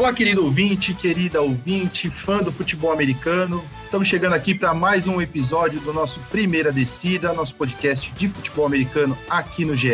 [0.00, 3.62] Olá, querido ouvinte, querida ouvinte, fã do futebol americano.
[3.84, 8.64] Estamos chegando aqui para mais um episódio do nosso Primeira Descida, nosso podcast de futebol
[8.64, 9.90] americano aqui no GE.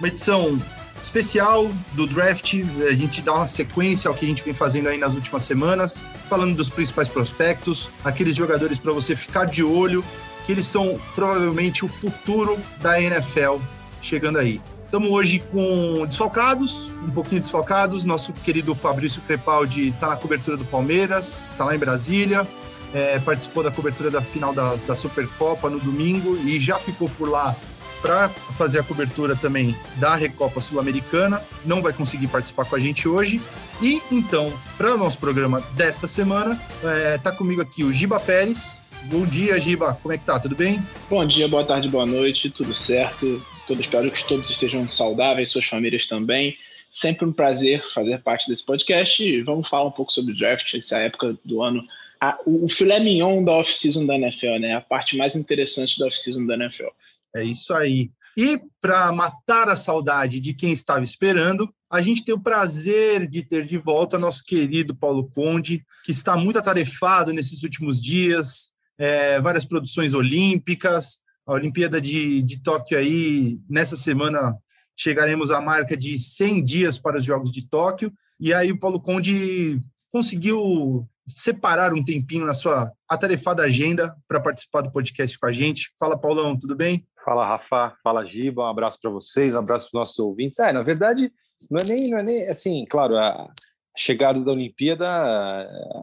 [0.00, 0.60] Uma edição
[1.00, 2.54] especial do draft.
[2.90, 6.04] A gente dá uma sequência ao que a gente vem fazendo aí nas últimas semanas,
[6.28, 10.04] falando dos principais prospectos, aqueles jogadores para você ficar de olho,
[10.44, 13.58] que eles são provavelmente o futuro da NFL
[14.02, 14.60] chegando aí.
[14.86, 18.04] Estamos hoje com desfalcados, um pouquinho desfalcados.
[18.04, 22.46] Nosso querido Fabrício Crepaldi está na cobertura do Palmeiras, está lá em Brasília,
[22.94, 27.28] é, participou da cobertura da final da, da Supercopa no domingo e já ficou por
[27.28, 27.56] lá
[28.00, 31.42] para fazer a cobertura também da Recopa Sul-Americana.
[31.64, 33.42] Não vai conseguir participar com a gente hoje.
[33.82, 38.20] E então, para o nosso programa desta semana, está é, tá comigo aqui o Giba
[38.20, 38.78] Pérez.
[39.06, 39.98] Bom dia, Giba.
[40.00, 40.38] Como é que tá?
[40.38, 40.80] Tudo bem?
[41.10, 42.50] Bom dia, boa tarde, boa noite.
[42.50, 43.42] Tudo certo?
[43.66, 46.56] Todos, espero que todos estejam saudáveis, suas famílias também.
[46.92, 50.72] Sempre um prazer fazer parte desse podcast e vamos falar um pouco sobre o draft,
[50.74, 51.84] essa época do ano.
[52.20, 54.74] A, o, o filé mignon da off-season da NFL, né?
[54.76, 56.88] A parte mais interessante da off-season da NFL.
[57.34, 58.10] É isso aí.
[58.36, 63.42] E para matar a saudade de quem estava esperando, a gente tem o prazer de
[63.42, 69.40] ter de volta nosso querido Paulo Conde, que está muito atarefado nesses últimos dias, é,
[69.40, 74.56] várias produções olímpicas, a Olimpíada de, de Tóquio aí, nessa semana
[74.96, 79.00] chegaremos à marca de 100 dias para os Jogos de Tóquio, e aí o Paulo
[79.00, 79.80] Conde
[80.10, 85.92] conseguiu separar um tempinho na sua atarefada agenda para participar do podcast com a gente.
[85.98, 87.06] Fala, Paulão, tudo bem?
[87.24, 87.94] Fala, Rafa.
[88.02, 88.62] Fala, Giba.
[88.62, 90.58] Um abraço para vocês, um abraço para os nossos ouvintes.
[90.58, 91.32] É, na verdade,
[91.70, 93.50] não é nem, não é nem assim, claro, a
[93.96, 95.06] chegada da Olimpíada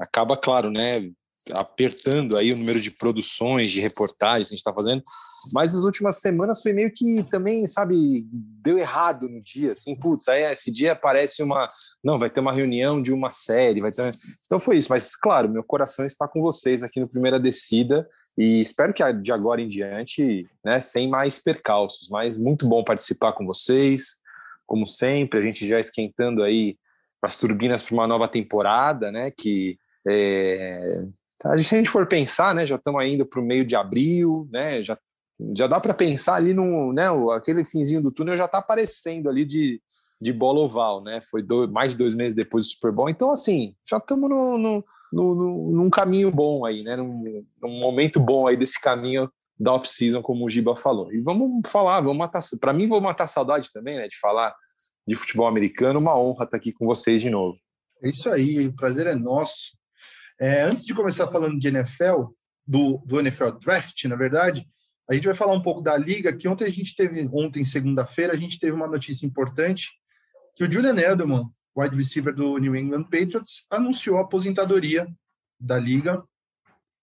[0.01, 1.11] acaba, claro, né,
[1.51, 5.03] apertando aí o número de produções, de reportagens que a gente está fazendo,
[5.53, 10.27] mas as últimas semanas foi meio que também, sabe, deu errado no dia, assim, putz,
[10.27, 11.67] aí esse dia aparece uma,
[12.03, 14.09] não, vai ter uma reunião de uma série, vai ter,
[14.45, 18.59] então foi isso, mas claro, meu coração está com vocês aqui no Primeira Descida, e
[18.59, 23.45] espero que de agora em diante, né, sem mais percalços, mas muito bom participar com
[23.45, 24.21] vocês,
[24.65, 26.77] como sempre, a gente já esquentando aí
[27.21, 29.77] as turbinas para uma nova temporada, né, que
[30.07, 31.05] é,
[31.43, 31.59] Tá?
[31.59, 34.81] Se a gente for pensar, né, já estamos indo para o meio de abril, né,
[34.81, 34.97] já,
[35.55, 39.43] já dá para pensar ali no, né, aquele finzinho do túnel já está aparecendo ali
[39.43, 39.81] de,
[40.21, 43.29] de bola oval, né, foi dois, mais de dois meses depois do Super Bowl, então
[43.29, 48.47] assim, já estamos no, no, no, num caminho bom aí, né, num, num momento bom
[48.47, 51.13] aí desse caminho da off-season, como o Giba falou.
[51.13, 54.55] E vamos falar, vamos matar, para mim vou matar saudade também, né, de falar
[55.05, 57.57] de futebol americano, uma honra estar aqui com vocês de novo.
[58.01, 59.77] É isso aí, o prazer é nosso.
[60.39, 62.25] É, antes de começar falando de NFL,
[62.65, 64.67] do, do NFL Draft, na verdade,
[65.09, 68.33] a gente vai falar um pouco da liga, que ontem a gente teve, ontem, segunda-feira,
[68.33, 69.89] a gente teve uma notícia importante,
[70.55, 75.07] que o Julian Edelman, wide receiver do New England Patriots, anunciou a aposentadoria
[75.59, 76.23] da liga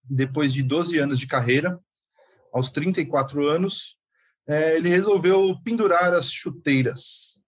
[0.04, 1.78] depois de 12 anos de carreira,
[2.52, 3.96] aos 34 anos,
[4.46, 7.40] é, ele resolveu pendurar as chuteiras.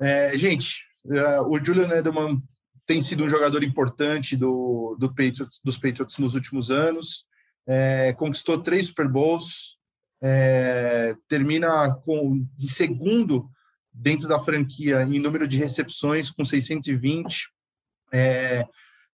[0.00, 2.42] É, gente, é, o Julian Edelman
[2.86, 7.24] tem sido um jogador importante do, do Patriots, dos Patriots nos últimos anos,
[7.66, 9.78] é, conquistou três Super Bowls,
[10.20, 13.50] é, termina com de segundo
[13.92, 17.48] dentro da franquia em número de recepções com 620,
[18.12, 18.66] é,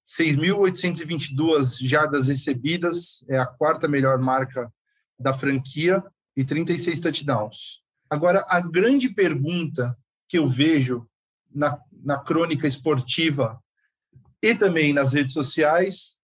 [0.06, 4.73] 6.822 jardas recebidas, é a quarta melhor marca
[5.19, 6.03] da franquia
[6.37, 7.83] e 36 touchdowns.
[8.09, 9.97] Agora, a grande pergunta
[10.29, 11.08] que eu vejo
[11.51, 13.63] na, na crônica esportiva
[14.43, 16.19] e também nas redes sociais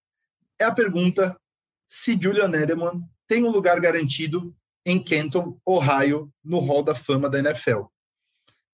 [0.61, 1.39] é a pergunta
[1.87, 4.55] se Julian Edelman tem um lugar garantido
[4.85, 7.85] em Kenton, Ohio, no Hall da Fama da NFL.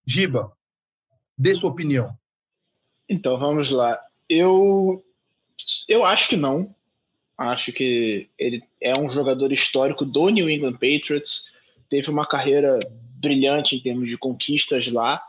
[0.04, 0.52] Giba,
[1.38, 2.16] dê sua opinião.
[3.08, 3.98] Então, vamos lá.
[4.28, 5.04] Eu,
[5.88, 6.74] eu acho que não.
[7.36, 11.44] Acho que ele é um jogador histórico do New England Patriots.
[11.88, 15.22] Teve uma carreira brilhante em termos de conquistas lá.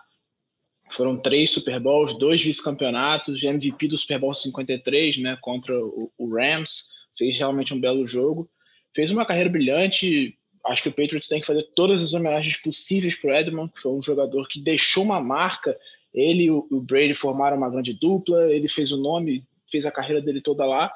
[0.91, 6.35] Foram três Super Bowls, dois vice-campeonatos, MVP do Super Bowl 53, né, contra o, o,
[6.35, 6.89] Rams.
[7.17, 8.49] Fez realmente um belo jogo.
[8.95, 10.38] Fez uma carreira brilhante.
[10.65, 13.81] Acho que o Patriots tem que fazer todas as homenagens possíveis para o Edmond, que
[13.81, 15.77] foi um jogador que deixou uma marca.
[16.13, 18.51] Ele e o, Brady formaram uma grande dupla.
[18.51, 20.91] Ele fez o nome, fez a carreira dele toda lá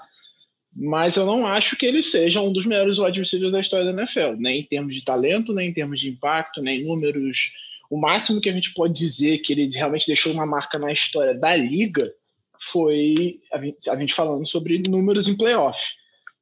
[0.78, 4.02] mas eu não acho que ele seja um dos melhores wide receivers da história da
[4.02, 7.54] NFL, nem em termos de talento, nem em termos de impacto, nem em números
[7.90, 11.34] o máximo que a gente pode dizer que ele realmente deixou uma marca na história
[11.34, 12.14] da liga
[12.60, 13.42] foi
[13.88, 15.80] a gente, falando sobre números em playoff.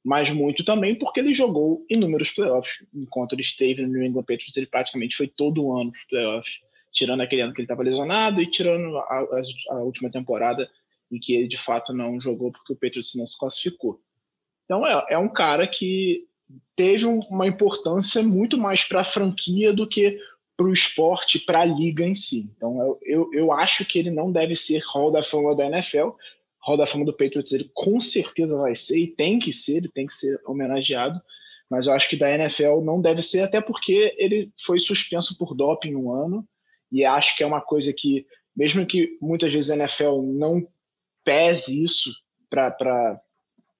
[0.03, 2.73] Mas muito também porque ele jogou inúmeros playoffs.
[2.93, 6.59] Enquanto ele esteve no New England Patriots, ele praticamente foi todo ano para playoffs,
[6.91, 9.25] tirando aquele ano que ele estava lesionado e tirando a,
[9.69, 10.69] a, última temporada
[11.11, 13.99] e que ele de fato não jogou porque o Patriots não se classificou.
[14.65, 16.25] Então é, é um cara que
[16.75, 20.19] teve uma importância muito mais para a franquia do que
[20.55, 22.49] para o esporte, para a liga em si.
[22.55, 26.09] Então eu, eu, eu, acho que ele não deve ser Hall da Fama da NFL.
[26.61, 29.89] Hall da Fama do Patriots ele com certeza vai ser e tem que ser, ele
[29.89, 31.21] tem que ser homenageado.
[31.69, 35.55] Mas eu acho que da NFL não deve ser, até porque ele foi suspenso por
[35.55, 36.47] doping um ano.
[36.91, 40.67] E acho que é uma coisa que, mesmo que muitas vezes a NFL não
[41.23, 42.13] pese isso
[42.49, 43.19] para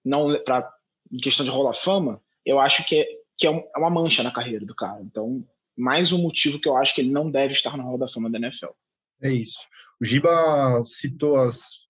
[0.04, 0.74] não para
[1.22, 4.66] questão de rola fama, eu acho que é, que é, é uma mancha na carreira
[4.66, 5.02] do cara.
[5.02, 5.46] Então,
[5.78, 8.30] mais um motivo que eu acho que ele não deve estar na roda da fama
[8.30, 8.72] da NFL.
[9.22, 9.60] É isso.
[10.02, 11.88] O Giba citou as,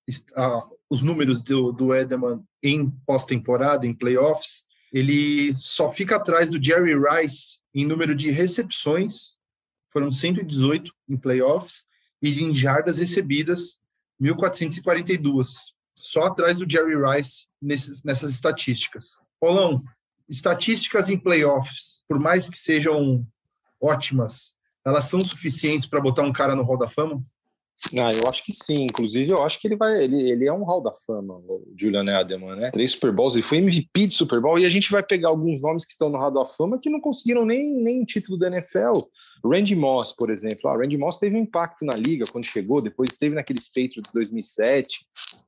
[0.90, 4.66] os números do, do Edelman em pós-temporada, em playoffs.
[4.92, 9.38] Ele só fica atrás do Jerry Rice em número de recepções,
[9.92, 11.86] foram 118 em playoffs,
[12.22, 13.82] e em jardas recebidas,
[14.22, 15.48] 1.442.
[15.96, 19.18] Só atrás do Jerry Rice nesses, nessas estatísticas.
[19.40, 19.84] Paulão,
[20.30, 23.28] estatísticas em playoffs, por mais que sejam
[23.84, 27.22] ótimas, elas são suficientes para botar um cara no Hall da Fama?
[27.94, 28.86] Ah, eu acho que sim.
[28.86, 30.04] Inclusive, eu acho que ele vai.
[30.04, 32.72] Ele, ele é um hall da fama, o Julian Edelman, né?
[32.72, 35.62] Três Super Bowls, ele foi MVP de Super Bowl, e a gente vai pegar alguns
[35.62, 39.02] nomes que estão no hall da fama que não conseguiram nem, nem título da NFL.
[39.46, 40.70] Randy Moss, por exemplo.
[40.70, 44.14] Ah, Randy Moss teve um impacto na liga quando chegou, depois esteve naqueles Patriots de
[44.14, 45.06] 2007,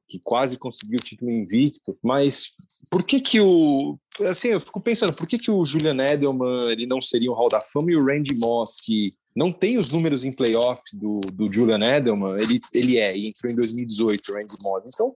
[0.09, 1.97] que quase conseguiu o título invicto.
[2.03, 2.49] Mas
[2.91, 3.97] por que que o...
[4.27, 7.47] Assim, eu fico pensando, por que que o Julian Edelman ele não seria um Hall
[7.47, 11.51] da Fama e o Randy Moss, que não tem os números em playoff do, do
[11.51, 14.83] Julian Edelman, ele, ele é, e entrou em 2018, o Randy Moss.
[14.93, 15.15] Então,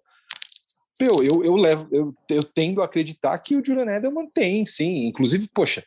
[0.99, 5.07] eu, eu, eu, levo, eu, eu tendo a acreditar que o Julian Edelman tem, sim.
[5.07, 5.81] Inclusive, poxa,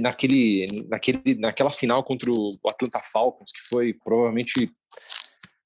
[0.00, 4.70] naquele, naquele, naquela final contra o Atlanta Falcons, que foi provavelmente,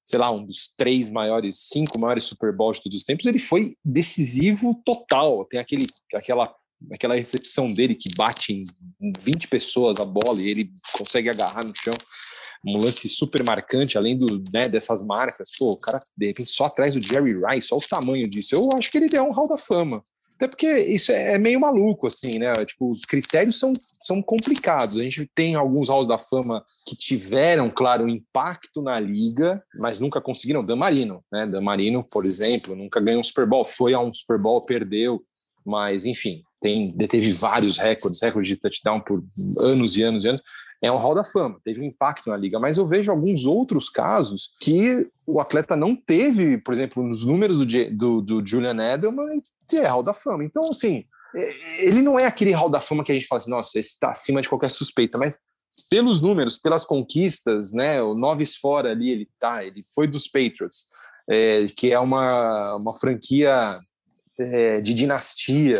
[0.03, 3.37] sei lá, um dos três maiores, cinco maiores Super Bowls de todos os tempos, ele
[3.37, 5.45] foi decisivo total.
[5.45, 5.85] Tem aquele,
[6.15, 6.51] aquela
[6.91, 11.73] aquela recepção dele que bate em 20 pessoas a bola e ele consegue agarrar no
[11.75, 11.93] chão.
[12.67, 15.49] Um lance super marcante, além do, né, dessas marcas.
[15.57, 18.55] Pô, o cara, de repente, só atrás do Jerry Rice, só o tamanho disso.
[18.55, 20.03] Eu acho que ele é um hall da fama.
[20.37, 22.53] Até porque isso é, é meio maluco, assim, né?
[22.63, 24.99] Tipo, os critérios são, são complicados.
[24.99, 30.21] A gente tem alguns halls da fama que tiveram, claro, impacto na liga, mas nunca
[30.21, 30.63] conseguiram.
[30.63, 31.47] Dan Marino, né?
[31.47, 33.65] Dan Marino, por exemplo, nunca ganhou um Super Bowl.
[33.65, 35.23] Foi a um Super Bowl, perdeu.
[35.65, 39.23] Mas, enfim, tem, deteve vários recordes, recordes de touchdown por
[39.61, 40.41] anos e anos e anos.
[40.81, 43.89] É um hall da fama, teve um impacto na liga, mas eu vejo alguns outros
[43.89, 47.65] casos que o atleta não teve, por exemplo, nos números do,
[47.95, 50.43] do, do Julian Edelman, que é hall da fama.
[50.43, 51.03] Então, assim,
[51.79, 54.11] ele não é aquele hall da fama que a gente fala assim, nossa, esse está
[54.11, 55.39] acima de qualquer suspeita, mas
[55.89, 60.85] pelos números, pelas conquistas, né, o Noves fora ali, ele tá, ele foi dos Patriots,
[61.29, 63.75] é, que é uma, uma franquia
[64.39, 65.75] é, de dinastia,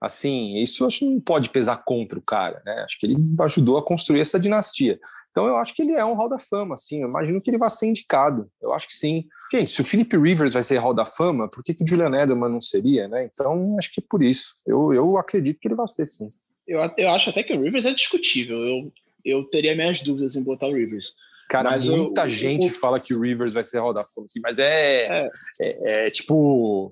[0.00, 2.82] assim, isso eu acho que não pode pesar contra o cara, né?
[2.84, 4.98] Acho que ele ajudou a construir essa dinastia.
[5.30, 7.58] Então eu acho que ele é um Hall da Fama, assim, eu imagino que ele
[7.58, 8.50] vai ser indicado.
[8.60, 9.24] Eu acho que sim.
[9.52, 12.14] Gente, se o Philip Rivers vai ser Hall da Fama, por que, que o Julian
[12.14, 13.28] Edelman não seria, né?
[13.32, 14.52] Então acho que é por isso.
[14.66, 16.28] Eu, eu acredito que ele vai ser, sim.
[16.66, 18.58] Eu, eu acho até que o Rivers é discutível.
[18.58, 18.92] Eu,
[19.24, 21.14] eu teria minhas dúvidas em botar o Rivers.
[21.48, 24.26] Cara, mas muita o, gente o, fala que o Rivers vai ser Hall da Fama,
[24.26, 25.30] assim, mas é, é.
[25.60, 26.90] é, é tipo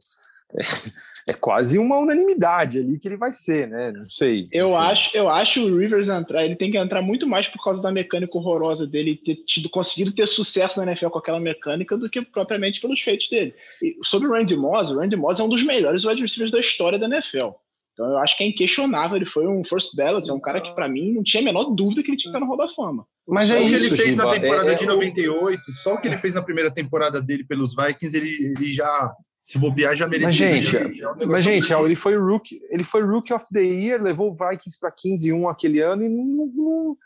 [1.28, 3.92] é quase uma unanimidade ali que ele vai ser, né?
[3.92, 4.46] Não sei.
[4.52, 4.82] Eu não sei.
[4.82, 7.90] acho, eu acho o Rivers entrar, ele tem que entrar muito mais por causa da
[7.90, 12.22] mecânica horrorosa dele ter tido conseguido ter sucesso na NFL com aquela mecânica do que
[12.22, 13.54] propriamente pelos feitos dele.
[13.82, 16.60] E sobre o Randy Moss, o Randy Moss é um dos melhores wide receivers da
[16.60, 17.50] história da NFL.
[17.94, 20.74] Então eu acho que é inquestionável, ele foi um first ballot, é um cara que
[20.74, 22.68] para mim não tinha a menor dúvida que ele tinha que estar no Hall da
[22.68, 23.06] Fama.
[23.26, 24.24] Mas só é isso, o que ele fez Giba.
[24.24, 27.44] na temporada é, de 98, é, só o que ele fez na primeira temporada dele
[27.44, 30.48] pelos Vikings, ele, ele já se bobear, já merecia.
[30.48, 34.02] Mas, gente, é um mas, gente ele foi rookie, ele foi rookie of the year,
[34.02, 36.96] levou o Vikings para 15-1 aquele ano e não, não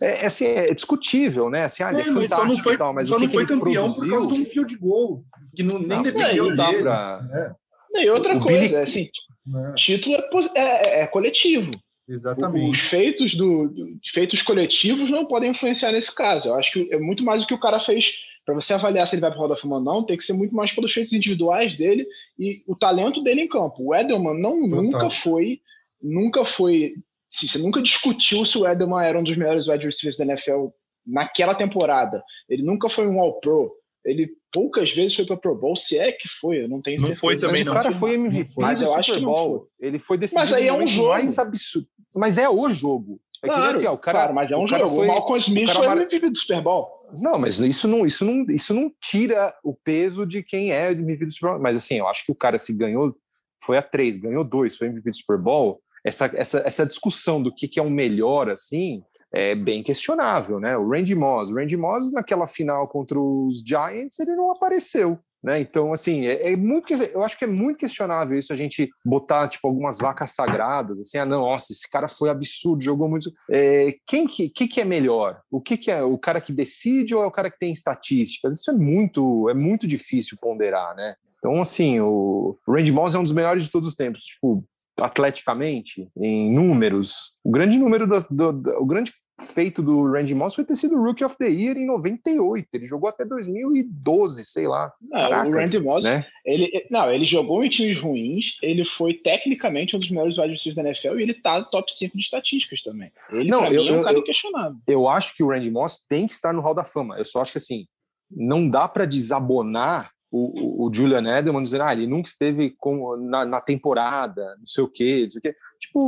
[0.00, 1.64] é, é, assim, é discutível, né?
[1.64, 4.08] Assim, ah, é, é mas só não foi, tal, mas só não foi campeão produziu?
[4.08, 5.22] por causa de um field goal,
[5.54, 6.82] que não, nem dependia não dele.
[6.82, 7.54] Pra...
[7.94, 8.04] É.
[8.04, 8.76] E outra o coisa, Billy...
[8.76, 9.10] assim,
[9.54, 9.74] é.
[9.74, 10.16] título
[10.54, 11.72] é, é, coletivo.
[12.08, 12.70] Exatamente.
[12.70, 16.48] Os feitos, do, do, feitos coletivos não podem influenciar nesse caso.
[16.48, 19.14] Eu acho que é muito mais o que o cara fez para você avaliar se
[19.14, 20.92] ele vai para o Hall da Fama ou não, tem que ser muito mais pelos
[20.92, 22.06] feitos individuais dele
[22.38, 23.76] e o talento dele em campo.
[23.78, 25.60] O Edelman não, nunca foi,
[26.02, 26.94] nunca foi,
[27.32, 30.66] assim, você nunca discutiu se o Edelman era um dos melhores wide receivers da NFL
[31.06, 32.22] naquela temporada.
[32.48, 33.72] Ele nunca foi um All-Pro.
[34.04, 37.14] Ele poucas vezes foi para Pro Bowl, se é que foi, eu não tenho certeza.
[37.14, 37.72] Não foi também, mas não.
[37.72, 39.60] O cara foi MVP mas eu acho que não foi.
[39.80, 41.08] Ele foi decisivo mas aí é um jogo.
[41.08, 41.88] mais absurdo.
[42.14, 43.20] Mas é o jogo.
[43.42, 44.88] É claro, que assim, ó, o cara, claro, mas é um jogo.
[44.88, 45.96] Foi, o Malcolm Smith o foi mar...
[45.96, 46.88] MVP do Super Bowl.
[47.20, 50.92] Não, mas isso não, isso, não, isso não tira o peso de quem é o
[50.92, 51.60] MVP do Super Bowl.
[51.60, 53.14] Mas assim, eu acho que o cara se ganhou,
[53.62, 55.82] foi a três, ganhou dois, foi MVP do Super Bowl.
[56.04, 60.58] Essa, essa, essa discussão do que, que é o um melhor, assim, é bem questionável,
[60.58, 60.76] né?
[60.76, 65.18] O Randy Moss, o Randy Moss naquela final contra os Giants, ele não apareceu.
[65.42, 65.60] Né?
[65.60, 69.48] Então, assim, é, é, muito, eu acho que é muito questionável isso a gente botar
[69.48, 73.32] tipo algumas vacas sagradas, assim, ah, não, nossa, esse cara foi absurdo, jogou muito.
[73.50, 75.40] É, quem que, que, que é melhor?
[75.50, 78.60] O que, que é o cara que decide ou é o cara que tem estatísticas?
[78.60, 81.16] Isso é muito, é muito difícil ponderar, né?
[81.38, 84.22] Então, assim, o Randy Moss é um dos melhores de todos os tempos.
[84.22, 84.64] Tipo,
[85.00, 90.54] atleticamente, em números, o grande número do, do, do, o grande feito do Randy Moss
[90.54, 92.68] foi ter sido Rookie of the Year em 98.
[92.72, 94.92] Ele jogou até 2012, sei lá.
[95.00, 96.24] Não, Caraca, o Randy Moss, né?
[96.44, 100.76] ele, não, ele jogou em times ruins, ele foi tecnicamente um dos melhores wide receivers
[100.76, 103.12] da NFL e ele tá no top 5 de estatísticas também.
[103.30, 104.76] Ele, não, eu, mim, é um cara inquestionável.
[104.86, 107.18] Eu acho que o Randy Moss tem que estar no Hall da Fama.
[107.18, 107.86] Eu só acho que assim,
[108.30, 113.44] não dá para desabonar o, o, Julian Edelman dizendo, ah, ele nunca esteve com, na,
[113.44, 115.54] na temporada, não sei o quê, não sei o quê.
[115.78, 116.04] Tipo,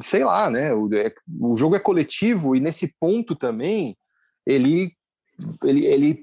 [0.00, 0.72] sei lá, né?
[0.72, 3.96] O, é, o jogo é coletivo e nesse ponto também
[4.46, 4.92] ele,
[5.62, 6.22] ele, ele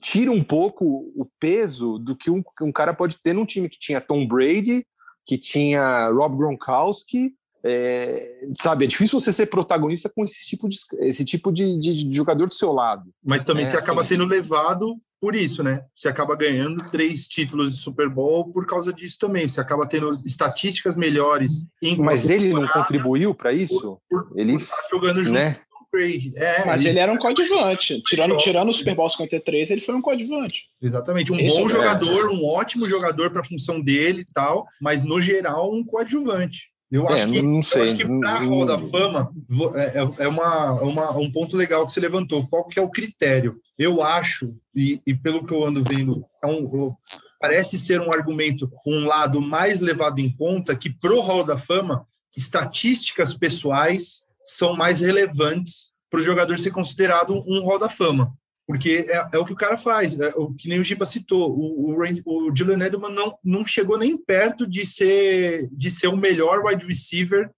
[0.00, 0.84] tira um pouco
[1.16, 4.86] o peso do que um, um cara pode ter num time que tinha Tom Brady,
[5.24, 10.76] que tinha Rob Gronkowski, é, sabe, é difícil você ser protagonista com esse tipo de,
[11.00, 13.10] esse tipo de, de, de jogador do seu lado.
[13.24, 15.84] Mas também é, você acaba assim, sendo levado por isso, né?
[15.96, 19.48] Você acaba ganhando três títulos de Super Bowl por causa disso também.
[19.48, 21.66] Você acaba tendo estatísticas melhores.
[21.98, 24.00] Mas ele não contribuiu para isso?
[24.08, 25.34] Por, por, ele por jogando junto.
[25.34, 25.60] Né?
[26.36, 28.02] É, mas ele, ele era um coadjuvante.
[28.02, 30.64] Tirando, tirando o Super Bowl 53, ele foi um coadjuvante.
[30.82, 31.32] Exatamente.
[31.32, 35.02] Um Esse bom é jogador, um ótimo jogador para a função dele e tal, mas
[35.02, 36.68] no geral um coadjuvante.
[36.90, 37.80] Eu é, acho que, não sei.
[37.80, 39.30] Eu acho que para a Hall da Fama
[39.74, 42.46] é, é, é uma, uma, um ponto legal que você levantou.
[42.48, 43.60] Qual que é o critério?
[43.78, 46.94] Eu acho, e, e pelo que eu ando vendo, é um,
[47.40, 52.06] parece ser um argumento, um lado mais levado em conta, que pro Hall da Fama,
[52.36, 58.32] estatísticas pessoais são mais relevantes para o jogador ser considerado um Hall da Fama
[58.68, 61.50] porque é, é, o que o cara faz, é, o que nem o Giba citou,
[61.50, 66.16] o, o, Randy, o Edelman não, não chegou nem perto de ser, de ser o
[66.18, 67.50] melhor wide receiver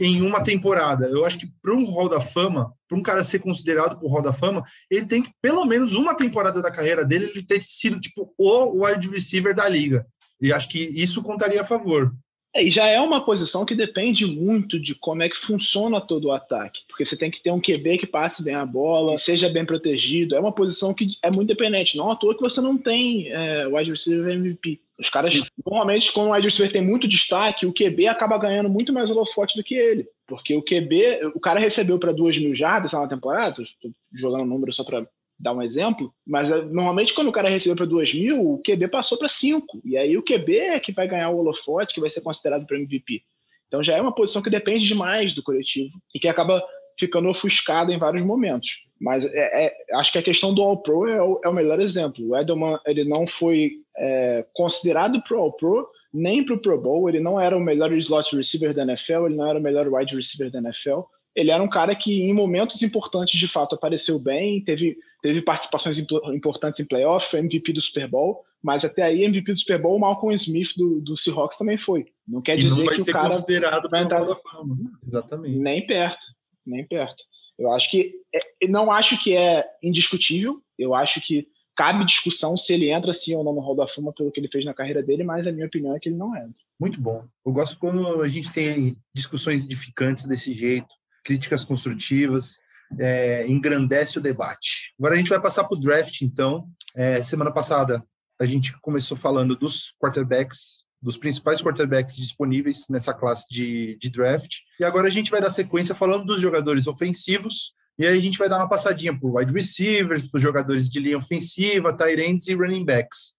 [0.00, 1.06] em uma temporada.
[1.06, 4.10] Eu acho que para um Hall da Fama, para um cara ser considerado para o
[4.10, 7.62] Hall da Fama, ele tem que, pelo menos uma temporada da carreira dele, ele ter
[7.62, 10.04] sido tipo o wide receiver da liga.
[10.40, 12.12] E acho que isso contaria a favor.
[12.54, 16.26] É, e já é uma posição que depende muito de como é que funciona todo
[16.26, 19.48] o ataque, porque você tem que ter um QB que passe bem a bola, seja
[19.48, 20.34] bem protegido.
[20.34, 21.96] É uma posição que é muito dependente.
[21.96, 24.80] Não à toa que você não tem é, wide receiver MVP.
[24.98, 25.32] Os caras,
[25.64, 29.56] normalmente, quando o wide receiver tem muito destaque, o QB acaba ganhando muito mais holofote
[29.56, 30.08] do que ele.
[30.26, 34.46] Porque o QB, o cara recebeu para duas mil jardas na temporada, estou jogando um
[34.46, 35.06] número só para
[35.38, 38.88] dar um exemplo, mas eh, normalmente quando o cara recebeu para 2 mil, o QB
[38.88, 39.80] passou para 5.
[39.84, 42.76] E aí o QB é que vai ganhar o holofote, que vai ser considerado para
[42.76, 43.22] MVP.
[43.68, 46.62] Então já é uma posição que depende demais do coletivo e que acaba
[46.98, 48.70] ficando ofuscada em vários momentos.
[49.00, 52.30] Mas é, é, acho que a questão do All-Pro é, é, o melhor exemplo.
[52.30, 57.08] O Edelman ele não foi é, considerado para o All-Pro, nem para o Pro Bowl.
[57.08, 60.16] Ele não era o melhor slot receiver da NFL, ele não era o melhor wide
[60.16, 61.02] receiver da NFL
[61.38, 65.98] ele era um cara que em momentos importantes de fato apareceu bem, teve, teve participações
[65.98, 69.96] importantes em playoff, foi MVP do Super Bowl, mas até aí MVP do Super Bowl,
[69.96, 72.06] o Malcolm Smith do, do Seahawks também foi.
[72.26, 74.76] Não quer e dizer não que o cara considerado vai entrar da fama.
[75.06, 75.58] Exatamente.
[75.58, 76.26] Nem perto,
[76.66, 77.22] nem perto.
[77.58, 80.62] Eu acho que é, não acho que é indiscutível.
[80.78, 84.12] Eu acho que cabe discussão se ele entra sim ou não no Hall da Fama
[84.12, 86.36] pelo que ele fez na carreira dele, mas a minha opinião é que ele não
[86.36, 86.54] entra.
[86.78, 87.24] Muito bom.
[87.44, 90.94] Eu gosto quando a gente tem discussões edificantes desse jeito,
[91.24, 92.58] críticas construtivas,
[92.98, 94.94] é, engrandece o debate.
[94.98, 96.68] Agora a gente vai passar para o draft, então.
[96.94, 98.04] É, semana passada
[98.40, 104.58] a gente começou falando dos quarterbacks, dos principais quarterbacks disponíveis nessa classe de, de draft.
[104.80, 107.74] E agora a gente vai dar sequência falando dos jogadores ofensivos.
[107.98, 111.18] E aí a gente vai dar uma passadinha por wide receivers, por jogadores de linha
[111.18, 113.34] ofensiva, tight ends e running backs.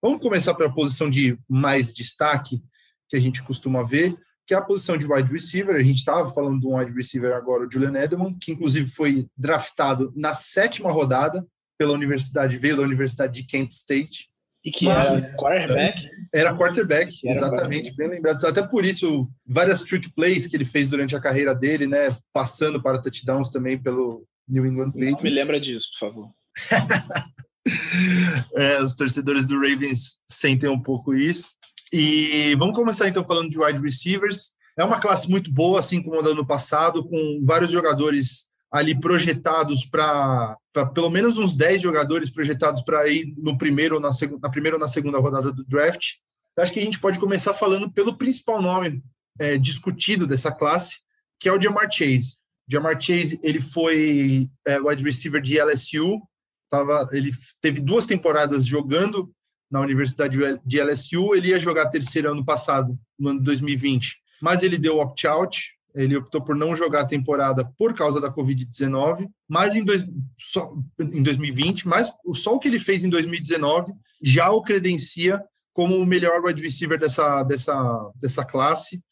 [0.00, 2.62] Vamos começar pela posição de mais destaque
[3.08, 5.74] que a gente costuma ver que é a posição de wide receiver.
[5.76, 9.26] A gente estava falando de um wide receiver agora, o Julian Edelman, que inclusive foi
[9.36, 11.46] draftado na sétima rodada
[11.78, 14.28] pela universidade, veio da Universidade de Kent State.
[14.64, 16.10] E que Mas, era quarterback?
[16.32, 17.96] Era quarterback, era exatamente, quarterback.
[17.96, 18.46] bem lembrado.
[18.46, 22.16] Até por isso, várias trick plays que ele fez durante a carreira dele, né?
[22.32, 25.22] Passando para touchdowns também pelo New England Patriots.
[25.22, 26.30] Não me lembra disso, por favor.
[28.56, 31.54] é, os torcedores do Ravens sentem um pouco isso.
[31.96, 34.50] E vamos começar então falando de wide receivers.
[34.76, 38.98] É uma classe muito boa, assim como a do ano passado, com vários jogadores ali
[38.98, 40.56] projetados para
[40.92, 44.10] pelo menos uns 10 jogadores projetados para ir no primeiro ou na,
[44.42, 46.14] na primeira ou na segunda rodada do draft.
[46.56, 49.00] Eu acho que a gente pode começar falando pelo principal nome
[49.38, 50.96] é, discutido dessa classe,
[51.38, 52.38] que é o Jamar Chase.
[52.68, 56.20] Jamar Chase ele foi é, wide receiver de LSU,
[56.68, 59.32] tava, ele teve duas temporadas jogando
[59.74, 64.62] na Universidade de LSU, ele ia jogar terceiro ano passado, no ano de 2020, mas
[64.62, 69.74] ele deu opt-out, ele optou por não jogar a temporada por causa da Covid-19, mas
[69.74, 70.04] em, dois,
[70.38, 75.96] só, em 2020, mas só o que ele fez em 2019 já o credencia como
[75.96, 79.02] o melhor wide receiver dessa, dessa, dessa classe.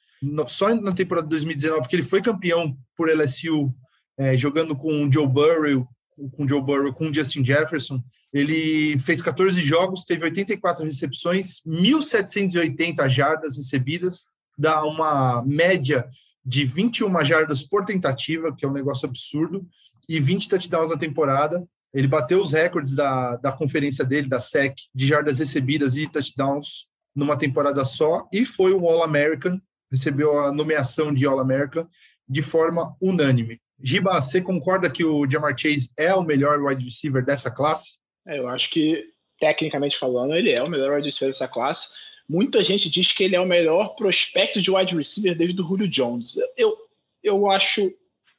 [0.47, 3.75] Só na temporada de 2019, porque ele foi campeão por LSU,
[4.17, 5.89] é, jogando com o Joe Burrow,
[6.33, 8.03] com Joe Burrow, com Justin Jefferson.
[8.33, 14.27] Ele fez 14 jogos, teve 84 recepções, 1.780 jardas recebidas,
[14.57, 16.09] dá uma média
[16.45, 19.67] de 21 jardas por tentativa, que é um negócio absurdo,
[20.09, 21.65] e 20 touchdowns na temporada.
[21.95, 26.87] Ele bateu os recordes da, da conferência dele, da SEC, de jardas recebidas e touchdowns
[27.15, 31.87] numa temporada só, e foi o All-American, recebeu a nomeação de All-American
[32.27, 33.61] de forma unânime.
[33.83, 37.95] Giba, você concorda que o Jamar Chase é o melhor wide receiver dessa classe?
[38.27, 39.05] É, eu acho que,
[39.41, 41.89] tecnicamente falando, ele é o melhor wide receiver dessa classe.
[42.29, 45.89] Muita gente diz que ele é o melhor prospecto de wide receiver desde o Julio
[45.89, 46.37] Jones.
[46.57, 46.77] Eu,
[47.23, 47.93] eu acho.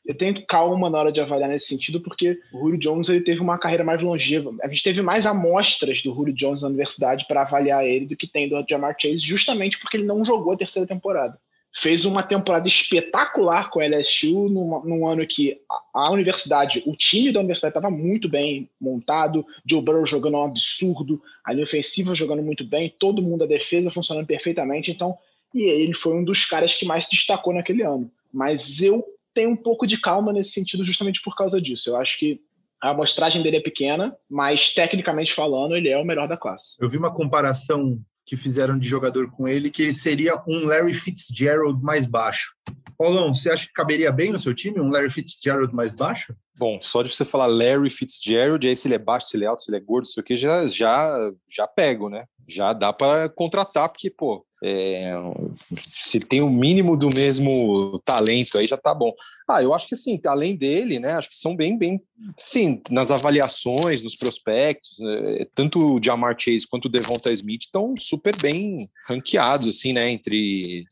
[0.05, 3.39] Eu tenho calma na hora de avaliar nesse sentido, porque o Julio Jones ele teve
[3.39, 4.53] uma carreira mais longeva.
[4.61, 8.27] A gente teve mais amostras do Julio Jones na universidade para avaliar ele do que
[8.27, 11.39] tem do Jamar Chase, justamente porque ele não jogou a terceira temporada
[11.75, 16.95] fez uma temporada espetacular com a LSU, num, num ano que a, a, universidade, o
[16.95, 22.13] time da universidade estava muito bem montado, Joe Burrow jogando um absurdo, a linha ofensiva
[22.13, 25.17] jogando muito bem, todo mundo a defesa funcionando perfeitamente, então,
[25.53, 28.11] e ele foi um dos caras que mais se destacou naquele ano.
[28.31, 29.03] Mas eu
[29.33, 31.89] tenho um pouco de calma nesse sentido justamente por causa disso.
[31.89, 32.39] Eu acho que
[32.81, 36.75] a amostragem dele é pequena, mas tecnicamente falando, ele é o melhor da classe.
[36.79, 40.93] Eu vi uma comparação que fizeram de jogador com ele, que ele seria um Larry
[40.93, 42.55] Fitzgerald mais baixo.
[43.03, 46.33] Paulão, você acha que caberia bem no seu time um Larry Fitzgerald mais baixo?
[46.55, 49.47] Bom, só de você falar Larry Fitzgerald, aí se ele é baixo, se ele é
[49.47, 52.23] alto, se ele é gordo, isso aqui já, já, já pego, né?
[52.47, 55.13] Já dá para contratar, porque, pô, é,
[55.91, 59.11] se tem o mínimo do mesmo talento aí já tá bom.
[59.49, 62.01] Ah, eu acho que assim, além dele, né, acho que são bem, bem,
[62.45, 67.93] sim, nas avaliações, nos prospectos, né, tanto o Jamar Chase quanto o Devonta Smith estão
[67.97, 70.85] super bem ranqueados, assim, né, entre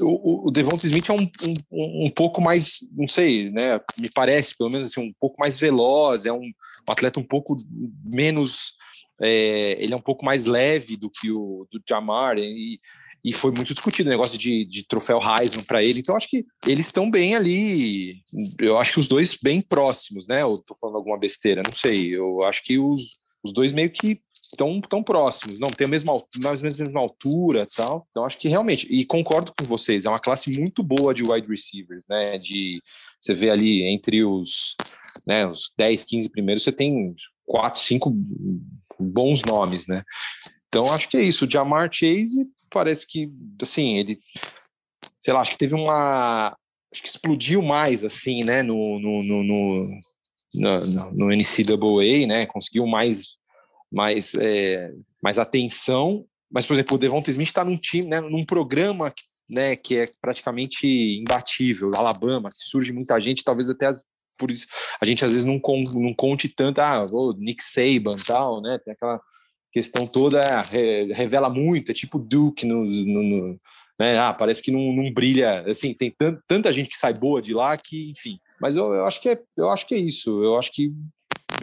[0.00, 1.30] o, o Devonta Smith é um,
[1.72, 5.58] um, um, pouco mais, não sei, né, me parece, pelo menos assim, um pouco mais
[5.58, 7.56] veloz, é um, um atleta um pouco
[8.04, 8.72] menos
[9.20, 12.80] é, ele é um pouco mais leve do que o do Jamar e,
[13.24, 16.00] e foi muito discutido o negócio de, de troféu Heisman para ele.
[16.00, 18.22] Então acho que eles estão bem ali.
[18.58, 20.44] Eu acho que os dois bem próximos, né?
[20.44, 22.14] Ou tô falando alguma besteira, não sei.
[22.14, 26.12] Eu acho que os, os dois meio que estão tão próximos, não tem a mesma
[26.42, 28.06] mais ou menos a mesma altura, tal.
[28.10, 31.46] Então acho que realmente e concordo com vocês, é uma classe muito boa de wide
[31.46, 32.38] receivers, né?
[32.38, 32.80] De
[33.20, 34.74] você vê ali entre os,
[35.26, 38.10] né, os 10, 15 primeiros, você tem quatro, cinco
[38.98, 40.02] bons nomes, né?
[40.68, 41.46] Então acho que é isso.
[41.46, 43.30] O Jamar Chase parece que,
[43.60, 44.18] assim, ele,
[45.20, 46.56] sei lá, acho que teve uma,
[46.92, 48.62] acho que explodiu mais, assim, né?
[48.62, 50.00] No no, no, no,
[50.54, 52.46] no, no NCAA, né?
[52.46, 53.37] Conseguiu mais,
[53.90, 56.24] mais, é, mais atenção.
[56.50, 58.20] Mas, por exemplo, o Devonta Smith está num time, né?
[58.20, 59.12] Num programa
[59.50, 64.02] né, que é praticamente imbatível, Alabama, que surge muita gente, talvez até as,
[64.38, 64.66] por isso
[65.00, 68.78] a gente às vezes não, con, não conte tanto, ah, o Nick Saban tal, né?
[68.84, 69.20] Tem aquela
[69.72, 70.40] questão toda,
[70.72, 73.60] é, revela muito, é tipo Duke no, no, no
[73.98, 74.18] né?
[74.18, 77.52] Ah, parece que não, não brilha, assim, tem tant, tanta gente que sai boa de
[77.52, 78.38] lá que, enfim.
[78.60, 80.42] Mas eu, eu acho que é, eu acho que é isso.
[80.42, 80.92] Eu acho que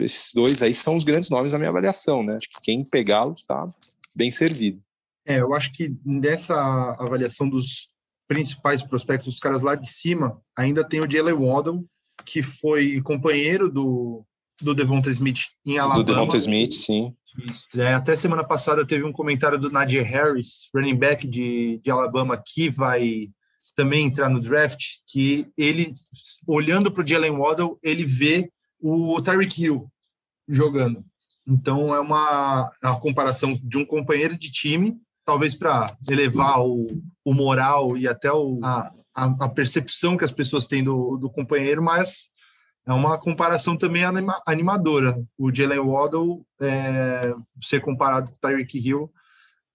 [0.00, 2.36] esses dois aí são os grandes nomes da minha avaliação, né?
[2.36, 3.66] Acho que quem pegá-los está
[4.14, 4.80] bem servido.
[5.26, 6.54] É, eu acho que nessa
[6.98, 7.90] avaliação dos
[8.28, 11.84] principais prospectos, os caras lá de cima, ainda tem o Jalen Waddle,
[12.24, 14.24] que foi companheiro do,
[14.60, 16.04] do Devonta Smith em Alabama.
[16.04, 17.14] Do Devonta Smith, sim.
[17.74, 22.42] É, até semana passada teve um comentário do Nadir Harris, running back de, de Alabama,
[22.44, 23.28] que vai
[23.76, 25.92] também entrar no draft, que ele,
[26.46, 29.90] olhando para o Jalen Waddle, ele vê o Tyreek Hill
[30.48, 31.04] jogando.
[31.46, 37.32] Então é uma, uma comparação de um companheiro de time, talvez para elevar o, o
[37.32, 41.82] moral e até o, a, a, a, percepção que as pessoas têm do, do companheiro,
[41.82, 42.28] mas
[42.86, 45.20] é uma comparação também anima, animadora.
[45.38, 49.12] O Jalen Waddle é, ser comparado com o Tyreek Hill,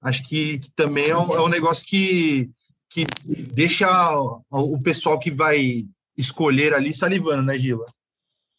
[0.02, 2.50] acho que, que também é um, é um, negócio que,
[2.90, 3.04] que
[3.54, 3.90] deixa
[4.50, 5.86] o pessoal que vai
[6.18, 7.86] escolher ali salivando, né, Gila?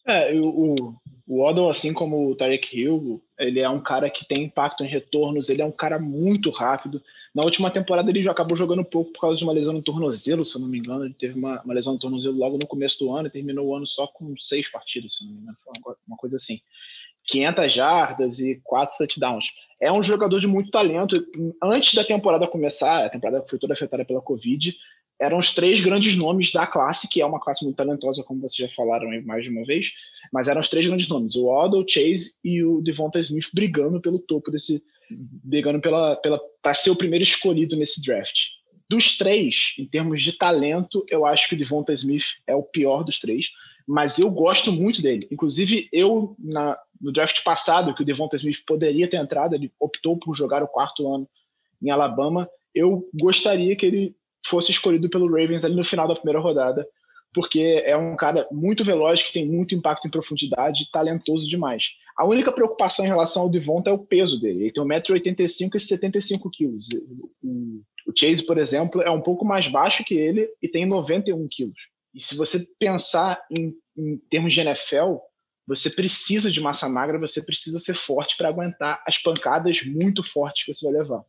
[0.04, 4.44] É, o, o Odell, assim como o Tarek Hill, ele é um cara que tem
[4.44, 7.02] impacto em retornos, ele é um cara muito rápido.
[7.34, 10.44] Na última temporada ele já acabou jogando pouco por causa de uma lesão no tornozelo,
[10.44, 11.04] se eu não me engano.
[11.04, 13.74] Ele teve uma, uma lesão no tornozelo logo no começo do ano e terminou o
[13.74, 15.56] ano só com seis partidas, se eu não me engano.
[15.64, 16.60] Foi uma, uma coisa assim.
[17.24, 19.46] 500 jardas e quatro touchdowns.
[19.80, 21.16] É um jogador de muito talento.
[21.62, 24.76] Antes da temporada começar, a temporada foi toda afetada pela Covid,
[25.22, 28.68] eram os três grandes nomes da classe, que é uma classe muito talentosa, como vocês
[28.68, 29.92] já falaram mais de uma vez,
[30.32, 34.18] mas eram os três grandes nomes, o Waddle, Chase e o Devonta Smith brigando pelo
[34.18, 38.48] topo desse, brigando pela, pela para ser o primeiro escolhido nesse draft.
[38.90, 43.04] Dos três, em termos de talento, eu acho que o Devonta Smith é o pior
[43.04, 43.46] dos três,
[43.86, 45.28] mas eu gosto muito dele.
[45.30, 50.18] Inclusive, eu, na, no draft passado, que o Devonta Smith poderia ter entrado, ele optou
[50.18, 51.28] por jogar o quarto ano
[51.80, 56.40] em Alabama, eu gostaria que ele fosse escolhido pelo Ravens ali no final da primeira
[56.40, 56.86] rodada,
[57.34, 61.92] porque é um cara muito veloz, que tem muito impacto em profundidade, talentoso demais.
[62.16, 64.64] A única preocupação em relação ao Devonta é o peso dele.
[64.64, 66.78] Ele tem 1,85m e 75 kg.
[68.06, 71.72] O Chase, por exemplo, é um pouco mais baixo que ele e tem 91 kg.
[72.14, 75.16] E se você pensar em, em termos de NFL,
[75.66, 80.64] você precisa de massa magra, você precisa ser forte para aguentar as pancadas muito fortes
[80.64, 81.22] que você vai levar.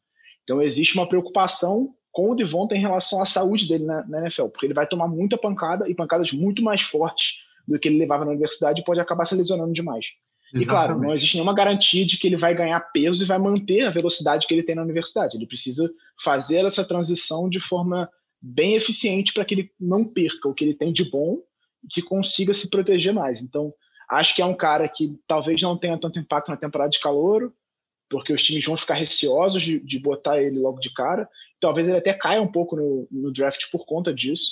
[0.44, 4.46] Então existe uma preocupação com o Devonta em relação à saúde dele na, na, NFL,
[4.46, 8.24] porque ele vai tomar muita pancada e pancadas muito mais fortes do que ele levava
[8.24, 10.06] na universidade e pode acabar se lesionando demais.
[10.54, 10.64] Exatamente.
[10.64, 13.82] E claro, não existe nenhuma garantia de que ele vai ganhar peso e vai manter
[13.82, 15.36] a velocidade que ele tem na universidade.
[15.36, 15.92] Ele precisa
[16.24, 18.08] fazer essa transição de forma
[18.40, 21.40] bem eficiente para que ele não perca o que ele tem de bom
[21.84, 23.42] e que consiga se proteger mais.
[23.42, 23.74] Então,
[24.08, 27.52] acho que é um cara que talvez não tenha tanto impacto na temporada de calor,
[28.08, 31.28] porque os times vão ficar receosos de, de botar ele logo de cara
[31.64, 34.52] talvez ele até caia um pouco no, no draft por conta disso.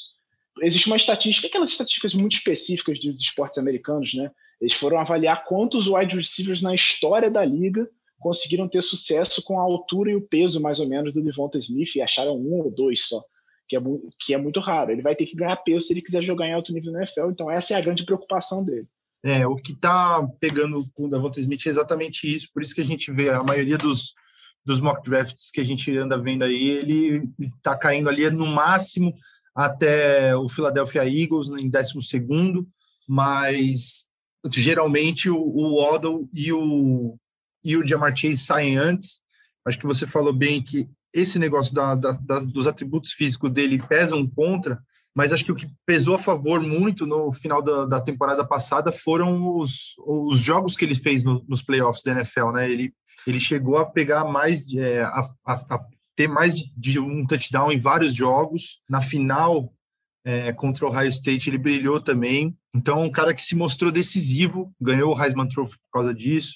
[0.62, 4.32] Existe uma estatística, aquelas estatísticas muito específicas de esportes americanos, né?
[4.62, 9.64] Eles foram avaliar quantos wide receivers na história da liga conseguiram ter sucesso com a
[9.64, 13.08] altura e o peso, mais ou menos, do Devonta Smith e acharam um ou dois
[13.08, 13.22] só,
[13.68, 13.82] que é,
[14.20, 14.92] que é muito raro.
[14.92, 17.32] Ele vai ter que ganhar peso se ele quiser jogar em alto nível no NFL,
[17.32, 18.88] então essa é a grande preocupação dele.
[19.24, 22.82] É, o que está pegando com o Devonta Smith é exatamente isso, por isso que
[22.82, 24.14] a gente vê a maioria dos,
[24.66, 29.14] dos mock drafts que a gente anda vendo aí, ele está caindo ali no máximo
[29.56, 32.68] até o Philadelphia Eagles em 12 segundo,
[33.08, 34.06] mas
[34.50, 37.18] geralmente o, o Waddle e o,
[37.64, 39.22] e o Jamar Chase saem antes.
[39.66, 43.84] Acho que você falou bem que esse negócio da, da, da, dos atributos físicos dele
[43.88, 44.82] pesam contra,
[45.14, 48.92] mas acho que o que pesou a favor muito no final da, da temporada passada
[48.92, 52.72] foram os, os jogos que ele fez no, nos playoffs da NFL, né?
[52.72, 52.94] Ele
[53.26, 57.80] ele chegou a pegar mais, é, a, a, a, ter mais de, um touchdown em
[57.80, 58.82] vários jogos.
[58.90, 59.74] Na final
[60.24, 62.56] é, contra o Ohio State ele brilhou também.
[62.74, 66.56] Então, um cara que se mostrou decisivo, ganhou o Heisman Trophy por causa disso.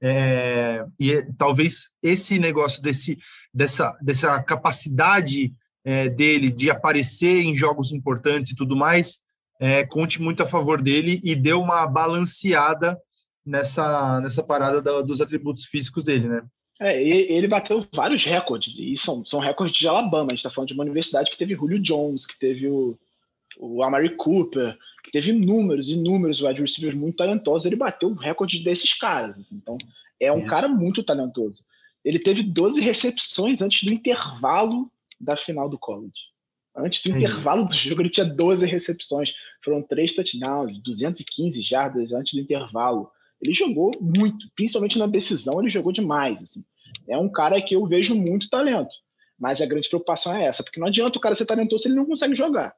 [0.00, 3.18] É, e é, talvez esse negócio desse,
[3.54, 9.20] dessa, dessa capacidade é, dele de aparecer em jogos importantes e tudo mais,
[9.60, 12.98] é, conte muito a favor dele e deu uma balanceada
[13.44, 16.42] nessa, nessa parada da, dos atributos físicos dele, né?
[16.80, 20.26] É, ele bateu vários recordes, e são, são recordes de Alabama.
[20.26, 22.98] A gente está falando de uma universidade que teve Julio Jones, que teve o,
[23.58, 27.66] o Amari Cooper, que teve inúmeros, inúmeros wide receivers muito talentosos.
[27.66, 29.38] Ele bateu o recorde desses caras.
[29.38, 29.56] Assim.
[29.56, 29.78] Então,
[30.18, 30.46] é um Isso.
[30.46, 31.64] cara muito talentoso.
[32.04, 36.32] Ele teve 12 recepções antes do intervalo da final do college.
[36.74, 39.32] Antes do é intervalo do jogo, ele tinha 12 recepções.
[39.62, 43.10] Foram três touchdowns, 215 jardas antes do intervalo.
[43.42, 46.40] Ele jogou muito, principalmente na decisão, ele jogou demais.
[46.42, 46.64] Assim.
[47.08, 48.94] É um cara que eu vejo muito talento.
[49.38, 51.96] Mas a grande preocupação é essa, porque não adianta o cara ser talentoso se ele
[51.96, 52.74] não consegue jogar.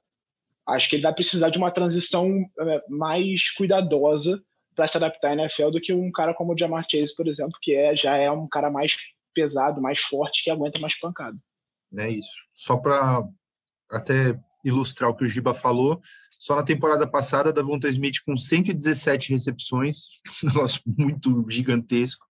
[0.66, 2.26] Acho que ele vai precisar de uma transição
[2.58, 4.42] é, mais cuidadosa
[4.74, 7.58] para se adaptar à NFL do que um cara como o Jamar Chase, por exemplo,
[7.60, 8.96] que é, já é um cara mais
[9.34, 11.36] pesado, mais forte, que aguenta mais pancada.
[11.98, 12.42] É isso.
[12.54, 13.22] Só para
[13.90, 16.00] até ilustrar o que o Giba falou,
[16.44, 20.08] só na temporada passada, Davonta Smith com 117 recepções,
[20.44, 22.26] um negócio muito gigantesco,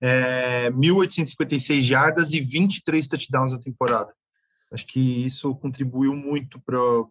[0.00, 4.14] é, 1.856 jardas e 23 touchdowns na temporada.
[4.70, 6.62] Acho que isso contribuiu muito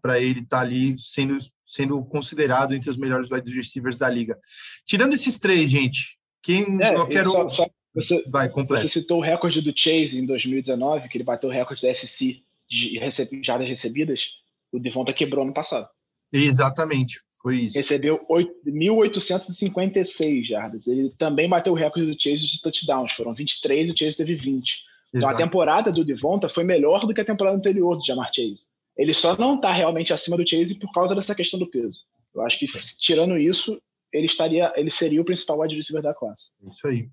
[0.02, 4.40] para ele estar tá ali sendo, sendo considerado entre os melhores wide receivers da liga.
[4.86, 7.30] Tirando esses três, gente, quem é, eu quero.
[7.30, 8.88] Só, só você, Vai, completo.
[8.88, 12.42] Você citou o recorde do Chase em 2019, que ele bateu o recorde da SC
[12.70, 13.02] de
[13.44, 14.30] jardas recebidas.
[14.72, 15.90] O Devonta quebrou no passado.
[16.32, 17.78] Exatamente, foi isso.
[17.78, 20.88] Recebeu 1.856 jardas.
[20.88, 24.36] Ele também bateu o recorde do Chase de touchdowns, foram 23 e o Chase teve
[24.36, 24.80] 20.
[25.14, 28.68] Então, a temporada do Devonta foi melhor do que a temporada anterior do Jamar Chase.
[28.98, 32.02] Ele só não está realmente acima do Chase por causa dessa questão do peso.
[32.36, 32.68] Eu acho que,
[33.00, 36.50] tirando isso, ele estaria, ele seria o principal wide receiver da classe.
[36.70, 37.10] Isso aí.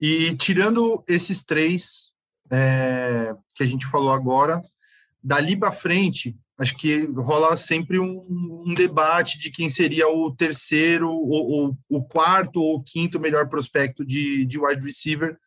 [0.00, 2.12] E tirando esses três
[2.50, 4.62] é, que a gente falou agora,
[5.22, 11.08] dali para frente, acho que rola sempre um, um, debate de quem seria o terceiro,
[11.08, 15.38] ou, o quarto ou quinto melhor prospecto de, de wide receiver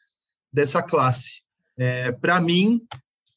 [0.52, 1.42] dessa classe.
[1.78, 2.82] É, para mim,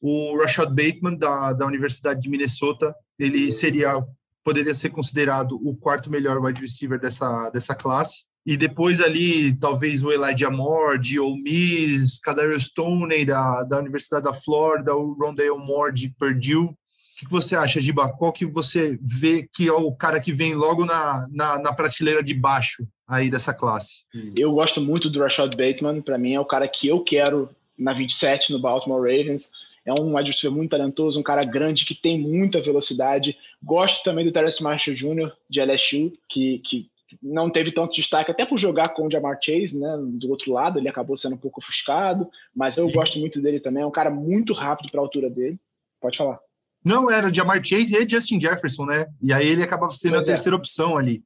[0.01, 4.01] o Rashad Bateman, da, da Universidade de Minnesota, ele seria
[4.45, 8.25] poderia ser considerado o quarto melhor wide receiver dessa, dessa classe.
[8.45, 14.25] E depois ali, talvez o Elijah Moore, de Ole Miss, Kadarius Stoney, da, da Universidade
[14.25, 16.69] da Flórida, o Rondale Moore, de Purdue.
[17.15, 18.11] O que você acha, Giba?
[18.11, 22.21] Qual que você vê que é o cara que vem logo na, na, na prateleira
[22.21, 24.03] de baixo aí dessa classe?
[24.35, 26.01] Eu gosto muito do Rashad Bateman.
[26.01, 29.49] Para mim, é o cara que eu quero na 27 no Baltimore Ravens.
[29.85, 33.37] É um wide muito talentoso, um cara grande que tem muita velocidade.
[33.63, 35.31] Gosto também do Terence Marshall Jr.
[35.49, 36.89] de LSU, que, que
[37.21, 39.95] não teve tanto destaque, até por jogar com o Jamar Chase, né?
[40.01, 42.93] Do outro lado, ele acabou sendo um pouco ofuscado, mas eu Sim.
[42.93, 43.83] gosto muito dele também.
[43.83, 45.57] É um cara muito rápido para a altura dele.
[46.01, 46.39] Pode falar.
[46.85, 49.07] Não, era Jamar Chase e Justin Jefferson, né?
[49.19, 50.33] E aí ele acabava sendo pois a é.
[50.35, 51.23] terceira opção ali.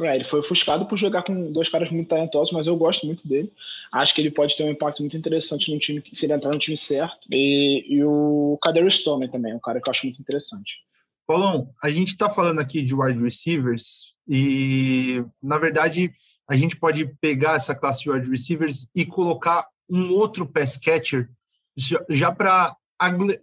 [0.00, 3.26] É, ele foi ofuscado por jogar com dois caras muito talentosos, mas eu gosto muito
[3.28, 3.52] dele.
[3.92, 6.58] Acho que ele pode ter um impacto muito interessante no time, se ele entrar no
[6.58, 7.28] time certo.
[7.30, 10.72] E, e o Kadarius Stone também, um cara que eu acho muito interessante.
[11.26, 16.10] Paulão, a gente está falando aqui de wide receivers e, na verdade,
[16.48, 21.28] a gente pode pegar essa classe de wide receivers e colocar um outro pass catcher
[22.08, 22.74] já para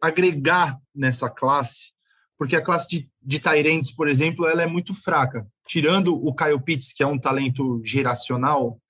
[0.02, 1.92] agregar nessa classe,
[2.38, 6.60] porque a classe de, de Tyrants, por exemplo, ela é muito fraca tirando o Kyle
[6.60, 8.82] Pitts, que é um talento geracional,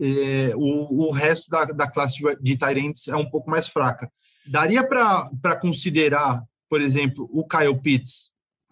[0.00, 4.08] é, o, o, resto da, da classe de, de Tyrants é um pouco mais fraca.
[4.46, 8.30] Daria para considerar, por exemplo, o Kyle Pitts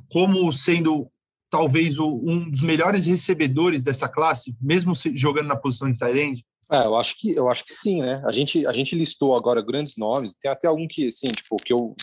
[0.09, 1.11] como sendo
[1.51, 6.39] talvez o, um dos melhores recebedores dessa classe, mesmo se, jogando na posição de Tyrant?
[6.73, 8.23] É, eu acho que eu acho que sim, né?
[8.27, 11.73] A gente a gente listou agora grandes nomes, tem até algum que assim, tipo, que
[11.73, 11.95] eu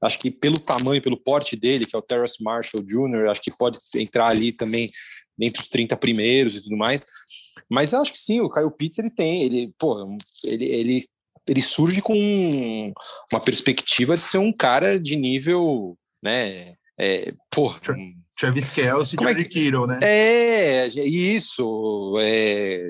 [0.00, 3.56] Acho que pelo tamanho, pelo porte dele, que é o Terrace Marshall Jr., acho que
[3.56, 4.88] pode entrar ali também
[5.40, 7.00] entre os 30 primeiros e tudo mais.
[7.68, 11.04] Mas eu acho que sim, o Kyle Pitts ele tem, ele, pô, ele, ele,
[11.48, 12.14] ele surge com
[13.32, 16.74] uma perspectiva de ser um cara de nível, né?
[16.98, 17.74] É, pô,
[18.38, 19.50] Travis Kelce e George é que...
[19.50, 19.98] Kittle, né?
[20.00, 22.14] É, isso.
[22.20, 22.88] É,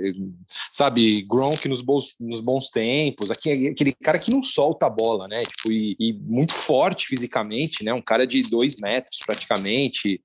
[0.71, 5.43] sabe, Gronk nos bons, nos bons tempos, aquele cara que não solta a bola, né?
[5.43, 7.95] Tipo, e, e muito forte fisicamente, né?
[7.95, 10.21] Um cara de dois metros praticamente.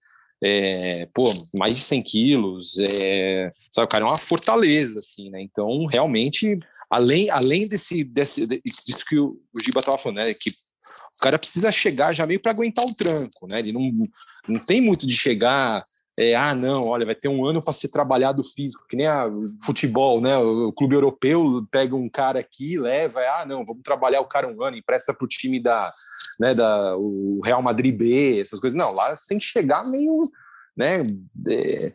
[0.46, 5.42] É, pô, mais de 100 quilos, é, sabe, o cara é uma fortaleza, assim, né?
[5.42, 6.60] Então, realmente,
[6.90, 10.34] além, além desse, desse, disso que o, Giba estava falando, né?
[10.34, 13.60] Que o cara precisa chegar já meio para aguentar o tranco, né?
[13.60, 14.06] Ele não,
[14.48, 15.84] não tem muito de chegar,
[16.18, 19.28] é, ah, não, olha, vai ter um ano para ser trabalhado físico, que nem a
[19.64, 20.38] futebol, né?
[20.38, 24.48] O, o, clube europeu pega um cara aqui, leva, ah, não, vamos trabalhar o cara
[24.48, 25.88] um ano, empresta para o time da,
[26.40, 28.78] né, da o Real Madrid B, essas coisas.
[28.78, 30.22] Não, lá você tem que chegar meio,
[30.78, 31.04] né?
[31.50, 31.94] É,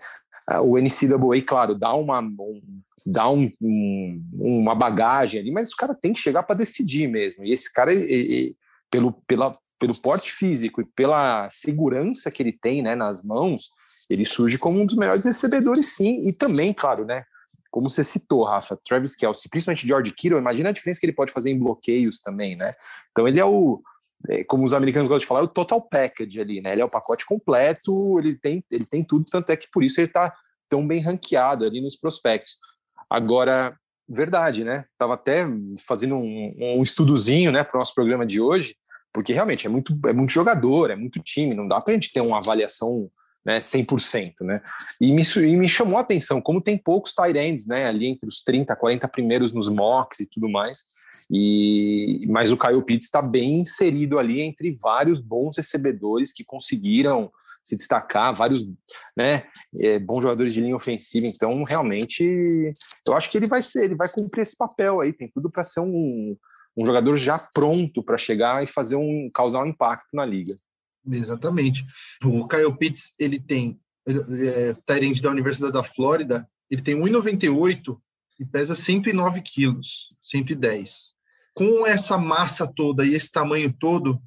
[0.61, 2.61] o NCAA, claro, dá uma, um,
[3.07, 7.45] dá um, um, uma bagagem ali, mas o cara tem que chegar para decidir mesmo.
[7.45, 8.57] E esse cara, ele,
[8.91, 13.71] pelo, pela, pelo porte físico e pela segurança que ele tem né, nas mãos,
[14.11, 16.21] ele surge como um dos melhores recebedores, sim.
[16.25, 17.25] E também, claro, né?
[17.71, 21.33] Como você citou, Rafa, Travis Kelsey, principalmente George Kittle, imagina a diferença que ele pode
[21.33, 22.73] fazer em bloqueios também, né?
[23.13, 23.81] Então ele é o,
[24.29, 26.73] é, como os americanos gostam de falar, é o total package ali, né?
[26.73, 30.01] Ele é o pacote completo, ele tem, ele tem tudo, tanto é que por isso
[30.01, 30.35] ele está
[30.69, 32.57] tão bem ranqueado ali nos prospectos.
[33.09, 33.77] Agora,
[34.09, 34.85] verdade, né?
[34.99, 35.45] Tava até
[35.87, 38.75] fazendo um, um estudozinho, né, para o nosso programa de hoje,
[39.13, 42.13] porque realmente é muito, é muito jogador, é muito time, não dá para a gente
[42.13, 43.11] ter uma avaliação
[43.45, 44.61] né, 100%, né?
[45.01, 48.29] E me, e me chamou a atenção como tem poucos tight ends, né, ali entre
[48.29, 50.85] os 30, 40 primeiros nos mocks e tudo mais.
[51.31, 57.31] E mas o Kyle Pitts está bem inserido ali entre vários bons recebedores que conseguiram
[57.69, 58.65] se destacar, vários
[59.17, 59.43] né,
[59.81, 61.27] é, bons jogadores de linha ofensiva.
[61.27, 62.25] Então, realmente,
[63.07, 65.13] eu acho que ele vai ser, ele vai cumprir esse papel aí.
[65.13, 66.37] Tem tudo para ser um,
[66.77, 70.55] um jogador já pronto para chegar e fazer um causar um impacto na liga.
[71.11, 71.85] Exatamente.
[72.25, 73.79] O Kyle Pitts, ele tem
[74.09, 74.75] ele é
[75.21, 77.99] da Universidade da Flórida, ele tem 1,98
[78.41, 81.13] e pesa 109 quilos, 110.
[81.55, 84.19] Com essa massa toda e esse tamanho todo,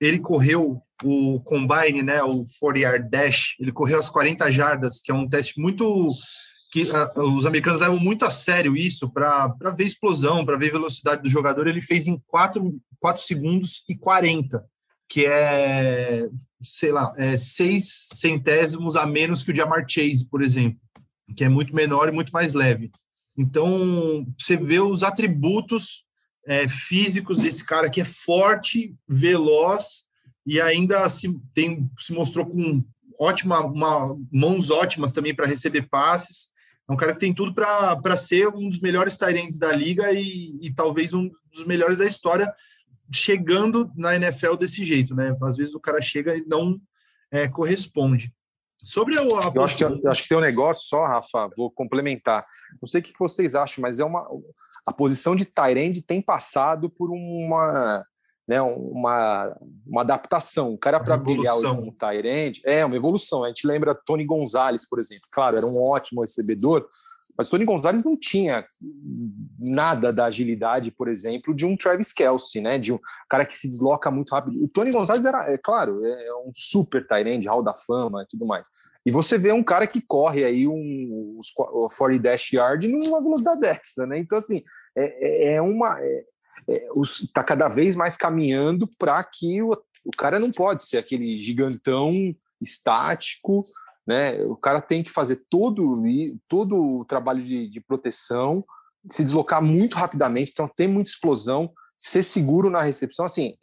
[0.00, 5.10] ele correu o combine, né, o 40 yard dash, ele correu as 40 jardas, que
[5.10, 6.10] é um teste muito
[6.70, 11.22] que uh, os americanos levam muito a sério isso para ver explosão, para ver velocidade
[11.22, 11.66] do jogador.
[11.66, 14.64] Ele fez em 4, 4 segundos e 40,
[15.08, 16.28] que é,
[16.62, 20.78] sei lá, é 6 centésimos a menos que o Jamar Chase, por exemplo,
[21.36, 22.90] que é muito menor e muito mais leve.
[23.36, 26.04] Então, você vê os atributos
[26.46, 30.04] é, físicos desse cara que é forte, veloz
[30.46, 32.84] e ainda se, tem, se mostrou com
[33.18, 36.48] ótima, uma, mãos ótimas também para receber passes.
[36.88, 40.58] É um cara que tem tudo para ser um dos melhores Tyrants da liga e,
[40.62, 42.52] e, talvez um dos melhores da história,
[43.12, 45.36] chegando na NFL desse jeito, né?
[45.42, 46.80] Às vezes o cara chega e não
[47.30, 48.32] é, corresponde.
[48.82, 51.70] Sobre a, a eu, acho que, eu acho que tem um negócio só, Rafa, vou
[51.70, 52.44] complementar.
[52.80, 54.26] Não sei o que vocês acham, mas é uma
[54.86, 58.04] a posição de Tyrande tem passado por uma
[58.50, 60.74] né, uma, uma adaptação.
[60.74, 63.44] O cara para brilhar hoje como Tyrande é uma evolução.
[63.44, 65.22] A gente lembra Tony Gonzalez, por exemplo.
[65.30, 66.84] Claro, era um ótimo recebedor,
[67.38, 68.66] mas Tony Gonzalez não tinha
[69.56, 72.76] nada da agilidade, por exemplo, de um Travis Kelsey, né?
[72.76, 74.60] De um cara que se desloca muito rápido.
[74.64, 78.44] O Tony Gonzalez era, é claro, é um super Tyrande, hall da fama e tudo
[78.44, 78.66] mais.
[79.06, 83.60] E você vê um cara que corre aí um, um 40 dash yard numa velocidade
[83.60, 84.18] dessa, né?
[84.18, 84.60] Então, assim,
[84.96, 86.00] é, é, é uma.
[86.00, 86.24] É,
[86.98, 89.72] está é, cada vez mais caminhando para que o,
[90.04, 92.10] o cara não pode ser aquele gigantão
[92.60, 93.62] estático,
[94.06, 94.42] né?
[94.44, 96.02] O cara tem que fazer todo,
[96.48, 98.64] todo o trabalho de, de proteção,
[99.10, 103.54] se deslocar muito rapidamente, então tem muita explosão, ser seguro na recepção, assim,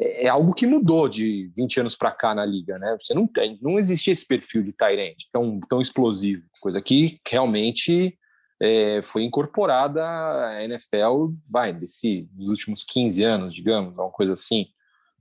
[0.00, 2.96] é, é algo que mudou de 20 anos para cá na liga, né?
[3.00, 8.16] Você não tem, não existia esse perfil de Tyrant tão, tão explosivo, coisa que realmente
[8.60, 14.66] é, foi incorporada à NFL, vai, desse, dos últimos 15 anos, digamos, uma coisa assim.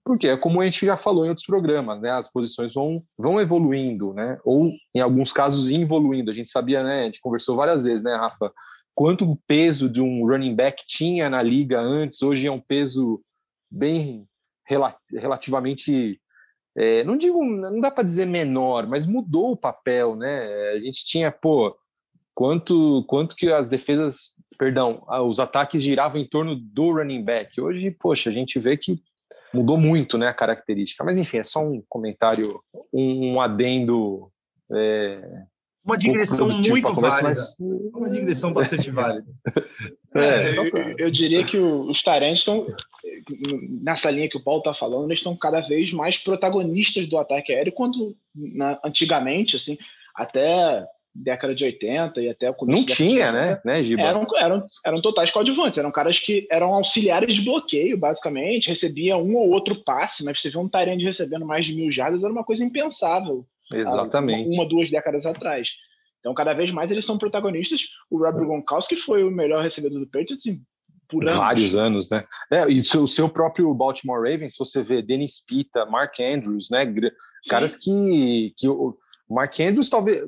[0.04, 2.12] Porque é como a gente já falou em outros programas, né?
[2.12, 4.40] As posições vão, vão evoluindo, né?
[4.44, 6.32] Ou, em alguns casos, involuindo.
[6.32, 7.02] A gente sabia, né?
[7.02, 8.52] A gente conversou várias vezes, né, Rafa?
[8.96, 13.22] Quanto o peso de um running back tinha na liga antes, hoje é um peso
[13.72, 14.28] bem
[15.14, 16.20] relativamente
[16.78, 20.72] é, não digo, não dá para dizer menor, mas mudou o papel, né?
[20.72, 21.76] A gente tinha, pô,
[22.40, 27.60] quanto, quanto que as defesas, perdão, os ataques giravam em torno do running back.
[27.60, 29.04] Hoje, poxa, a gente vê que
[29.54, 31.04] mudou muito né, a característica.
[31.04, 32.46] Mas enfim, é só um comentário,
[32.94, 34.32] um adendo.
[34.72, 35.22] É,
[35.84, 37.24] uma digressão muito válida.
[37.24, 37.60] Mas...
[37.60, 39.28] Uma digressão bastante válida.
[40.16, 40.96] É, é, pra...
[40.98, 42.66] eu, diria que os Tarentes estão,
[43.84, 47.54] nessa linha que o Paulo está falando, eles estão cada vez mais protagonistas do ataque
[47.54, 49.78] aéreo, quando na, antigamente, assim,
[50.16, 50.84] até
[51.20, 52.88] década de 80 e até o começo.
[52.88, 53.62] Não tinha, né?
[53.66, 54.02] né Giba?
[54.02, 59.36] Eram, eram, eram totais coadjuvantes, eram caras que eram auxiliares de bloqueio, basicamente, recebia um
[59.36, 62.44] ou outro passe, mas você vê um Tyrande recebendo mais de mil jardas, era uma
[62.44, 63.46] coisa impensável.
[63.74, 64.56] Exatamente.
[64.56, 65.70] Uma, uma, duas décadas atrás.
[66.20, 67.82] Então, cada vez mais eles são protagonistas.
[68.10, 70.44] O Rob Gronkowski foi o melhor recebedor do Patriots
[71.08, 71.36] por anos.
[71.36, 72.26] Vários anos, né?
[72.52, 76.86] É, e o seu próprio Baltimore Ravens, você vê Dennis Pita, Mark Andrews, né?
[77.48, 78.68] Caras que, que
[79.30, 80.26] Mark Andrews, talvez.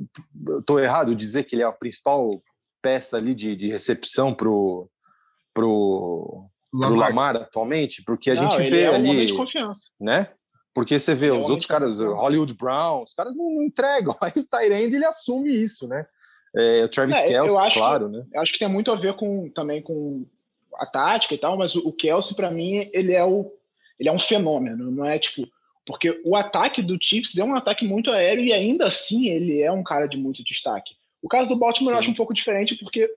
[0.59, 2.41] Estou errado dizer que ele é a principal
[2.81, 4.89] peça ali de, de recepção pro,
[5.53, 6.89] pro, Lamar.
[6.89, 9.25] pro Lamar atualmente, porque a não, gente vê é um ali.
[9.25, 9.91] de confiança.
[9.99, 10.29] Né?
[10.73, 14.15] Porque você vê é os outros caras, Hollywood Brown, os caras não, não entregam.
[14.21, 16.05] Aí o Tyrande ele assume isso, né?
[16.55, 18.25] É, o Travis é, Kelsey, claro, né?
[18.33, 20.25] Eu acho que tem muito a ver com também com
[20.75, 23.51] a tática e tal, mas o, o Kelsey, para mim, ele é o
[23.99, 25.47] ele é um fenômeno, não é tipo
[25.85, 29.71] porque o ataque do Chiefs é um ataque muito aéreo e ainda assim ele é
[29.71, 30.91] um cara de muito destaque.
[31.21, 31.93] O caso do Baltimore Sim.
[31.93, 33.09] eu acho um pouco diferente porque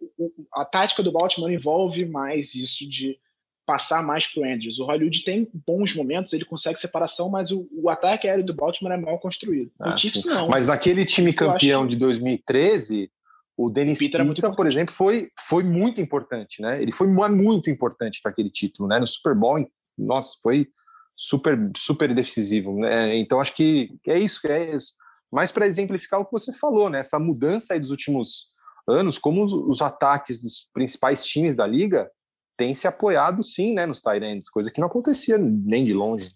[0.52, 3.18] a tática do Baltimore envolve mais isso de
[3.66, 4.78] passar mais para o Andrews.
[4.78, 8.92] O Hollywood tem bons momentos, ele consegue separação, mas o, o ataque aéreo do Baltimore
[8.92, 9.70] é mal construído.
[9.80, 10.28] Ah, o Chiefs sim.
[10.28, 10.48] não.
[10.48, 13.10] Mas naquele time campeão de 2013,
[13.56, 16.82] o Dennis Peter, Peter por exemplo, foi, foi muito importante, né?
[16.82, 18.98] Ele foi muito importante para aquele título, né?
[18.98, 20.68] No Super Bowl, nossa, foi
[21.16, 22.78] super, super decisivo.
[22.78, 23.16] Né?
[23.18, 24.94] Então, acho que é isso, é isso.
[25.32, 27.00] Mais para exemplificar o que você falou, né?
[27.00, 28.52] essa mudança aí dos últimos
[28.86, 32.10] anos, como os, os ataques dos principais times da liga
[32.56, 36.28] têm se apoiado, sim, né, nos Tyrants, coisa que não acontecia nem de longe.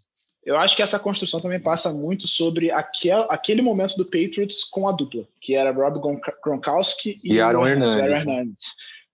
[0.45, 4.89] Eu acho que essa construção também passa muito sobre aquel, aquele momento do Patriots com
[4.89, 6.01] a dupla, que era Rob
[6.43, 8.61] Gronkowski e, e Aaron, Hernandez.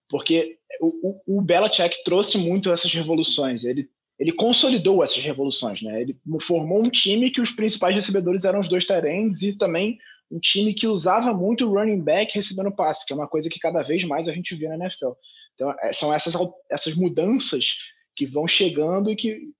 [0.09, 3.65] Porque o, o, o Belichick trouxe muito essas revoluções.
[3.65, 3.89] Ele
[4.19, 6.01] ele consolidou essas revoluções, né?
[6.01, 9.99] Ele formou um time que os principais recebedores eram os dois Tyrants e também
[10.31, 13.59] um time que usava muito o running back recebendo passe, que é uma coisa que
[13.59, 15.13] cada vez mais a gente vê na NFL.
[15.55, 16.35] Então, é, são essas,
[16.71, 17.77] essas mudanças
[18.17, 19.53] que vão chegando e que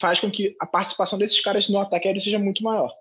[0.00, 2.92] faz com que a participação desses caras no ataque aéreo seja muito maior.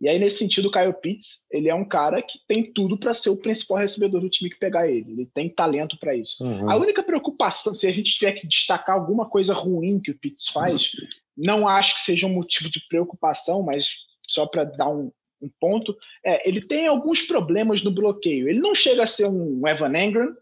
[0.00, 3.14] E aí, nesse sentido, o Kyle Pitts, ele é um cara que tem tudo para
[3.14, 5.12] ser o principal recebedor do time que pegar ele.
[5.12, 6.44] Ele tem talento para isso.
[6.44, 6.70] Uhum.
[6.70, 10.48] A única preocupação, se a gente tiver que destacar alguma coisa ruim que o Pitts
[10.48, 10.90] faz,
[11.36, 13.88] não acho que seja um motivo de preocupação, mas
[14.28, 18.48] só para dar um, um, ponto, é, ele tem alguns problemas no bloqueio.
[18.48, 20.36] Ele não chega a ser um Evan Engram,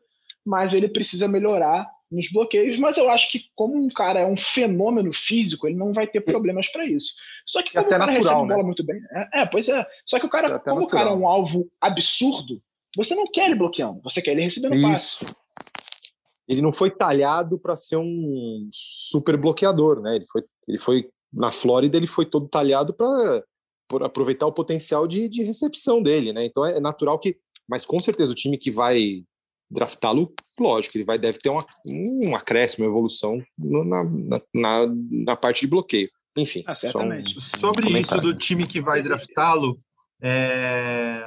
[0.45, 4.37] mas ele precisa melhorar nos bloqueios, mas eu acho que como um cara é um
[4.37, 7.15] fenômeno físico, ele não vai ter problemas para isso.
[7.47, 8.55] Só que como o cara natural, recebe né?
[8.55, 9.01] bola muito bem.
[9.12, 9.87] É, é, pois é.
[10.07, 10.83] Só que o cara, como natural.
[10.83, 12.62] o cara é um alvo absurdo,
[12.97, 15.19] você não quer ele bloqueando, você quer ele recebendo isso.
[15.19, 15.37] passe.
[16.49, 20.17] Ele não foi talhado para ser um super bloqueador, né?
[20.17, 23.43] Ele foi, ele foi na Flórida, ele foi todo talhado para
[24.03, 26.45] aproveitar o potencial de, de recepção dele, né?
[26.45, 29.25] Então é natural que, mas com certeza o time que vai
[29.75, 35.37] draftá-lo, lógico, ele vai deve ter uma, um acréscimo, uma evolução na, na, na, na
[35.37, 36.09] parte de bloqueio.
[36.37, 37.37] Enfim, ah, certamente.
[37.37, 39.79] Um, Sobre um isso do time que vai draftá-lo,
[40.22, 41.25] é,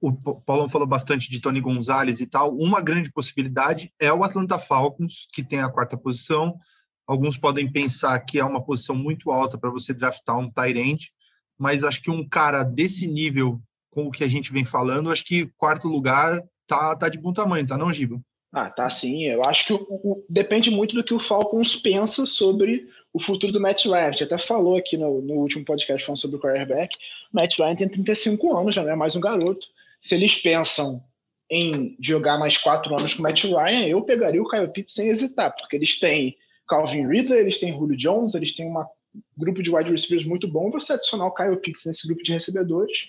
[0.00, 2.56] o Paulão falou bastante de Tony Gonzalez e tal.
[2.56, 6.58] Uma grande possibilidade é o Atlanta Falcons, que tem a quarta posição.
[7.06, 11.04] Alguns podem pensar que é uma posição muito alta para você draftar um Tyrant,
[11.58, 15.24] mas acho que um cara desse nível, com o que a gente vem falando, acho
[15.24, 16.40] que quarto lugar
[16.70, 18.20] tá, tá de bom tamanho, tá não, Giba?
[18.52, 19.24] Ah, tá sim.
[19.24, 23.52] Eu acho que o, o, depende muito do que o Falcons pensa sobre o futuro
[23.52, 24.10] do Matt Ryan.
[24.10, 26.96] Até falou aqui no, no último podcast falando sobre o quarterback.
[27.32, 29.66] Matt Ryan tem 35 anos, já não é mais um garoto.
[30.00, 31.02] Se eles pensam
[31.50, 35.08] em jogar mais quatro anos com o Matt Ryan, eu pegaria o Kyle Pitts sem
[35.08, 36.36] hesitar, porque eles têm
[36.68, 38.84] Calvin Ridley, eles têm Julio Jones, eles têm um
[39.36, 40.70] grupo de wide receivers muito bom.
[40.70, 43.08] Você adicionar o Kyle Pitts nesse grupo de recebedores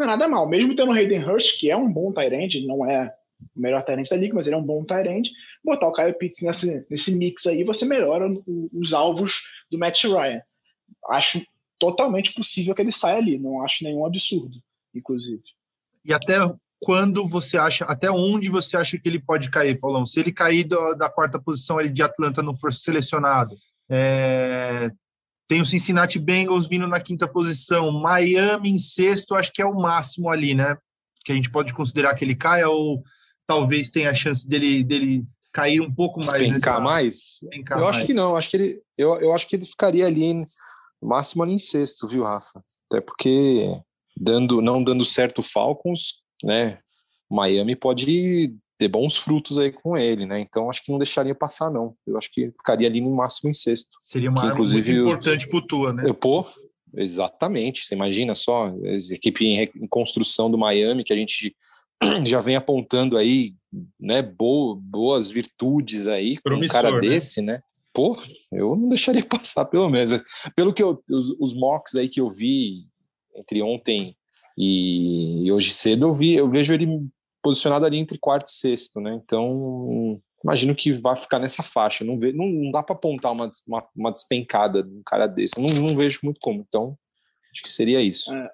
[0.00, 0.48] não é nada mal.
[0.48, 3.14] Mesmo tendo o Hayden Hurst, que é um bom tight não é
[3.54, 5.30] o melhor tight da liga, mas ele é um bom tight
[5.62, 8.26] botar o Kyle Pitts nesse, nesse mix aí, você melhora
[8.72, 10.40] os alvos do Matt Ryan.
[11.10, 11.40] Acho
[11.78, 14.56] totalmente possível que ele saia ali, não acho nenhum absurdo,
[14.94, 15.42] inclusive.
[16.04, 16.36] E até
[16.78, 20.06] quando você acha, até onde você acha que ele pode cair, Paulão?
[20.06, 23.54] Se ele cair do, da quarta posição ali de Atlanta não for selecionado,
[23.88, 24.90] é,
[25.50, 29.74] tem o Cincinnati Bengals vindo na quinta posição, Miami em sexto, acho que é o
[29.74, 30.78] máximo ali, né?
[31.24, 33.02] Que a gente pode considerar que ele caia, ou
[33.44, 36.40] talvez tenha a chance dele, dele cair um pouco mais.
[36.40, 37.38] Despencar mais?
[37.40, 37.96] Despencar eu mais.
[37.96, 40.44] acho que não, acho que ele, eu, eu acho que ele ficaria ali no
[41.02, 42.62] máximo ali em sexto, viu, Rafa?
[42.88, 43.76] Até porque
[44.16, 46.78] dando, não dando certo o Falcons, né?
[47.28, 50.40] Miami pode ter bons frutos aí com ele, né?
[50.40, 51.94] Então acho que não deixaria passar, não.
[52.06, 53.90] Eu acho que ficaria ali no máximo em sexto.
[54.00, 56.10] Seria uma que, inclusive, muito importante para o Tua, né?
[56.14, 56.46] Pô,
[56.96, 57.84] exatamente.
[57.84, 61.54] Você imagina só, a equipe em, em, construção do Miami, que a gente
[62.24, 63.54] já vem apontando aí,
[64.00, 64.22] né?
[64.22, 67.00] boas virtudes aí com um cara né?
[67.00, 67.60] desse, né?
[67.92, 68.18] Pô,
[68.50, 70.10] eu não deixaria passar, pelo menos.
[70.10, 70.22] Mas
[70.56, 72.86] pelo que eu, os, os mocks aí que eu vi
[73.36, 74.16] entre ontem
[74.56, 76.86] e hoje cedo, eu vi, eu vejo ele
[77.42, 79.18] posicionado ali entre quarto e sexto, né?
[79.22, 82.04] Então, imagino que vai ficar nessa faixa.
[82.04, 85.60] Não, vê, não, não dá para apontar uma, uma, uma, despencada de um cara desse.
[85.60, 86.64] Não, não vejo muito como.
[86.66, 86.96] Então,
[87.52, 88.34] acho que seria isso.
[88.34, 88.50] É,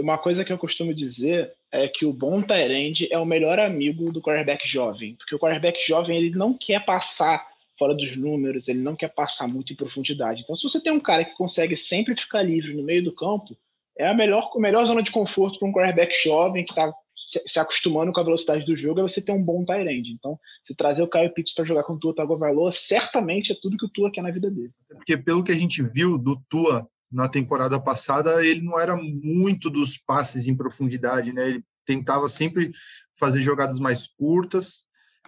[0.00, 4.12] uma coisa que eu costumo dizer é que o bom Tyrande é o melhor amigo
[4.12, 7.46] do quarterback jovem, porque o quarterback jovem ele não quer passar
[7.78, 10.42] fora dos números, ele não quer passar muito em profundidade.
[10.42, 13.56] Então, se você tem um cara que consegue sempre ficar livre no meio do campo,
[13.96, 16.92] é a melhor, a melhor zona de conforto para um quarterback jovem que está
[17.28, 20.74] se, acostumando com a velocidade do jogo, é você ter um bom tight Então, se
[20.74, 23.90] trazer o Caio Pitts para jogar com o Tua Tagovailoa, certamente é tudo que o
[23.90, 24.72] Tua quer na vida dele.
[24.88, 29.68] Porque pelo que a gente viu do Tua na temporada passada, ele não era muito
[29.68, 31.48] dos passes em profundidade, né?
[31.48, 32.72] Ele tentava sempre
[33.14, 34.84] fazer jogadas mais curtas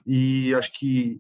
[0.07, 1.19] e acho que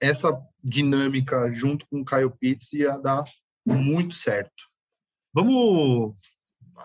[0.00, 3.24] essa dinâmica junto com o Caio Pitts ia dar
[3.66, 4.68] muito certo.
[5.32, 6.14] Vamos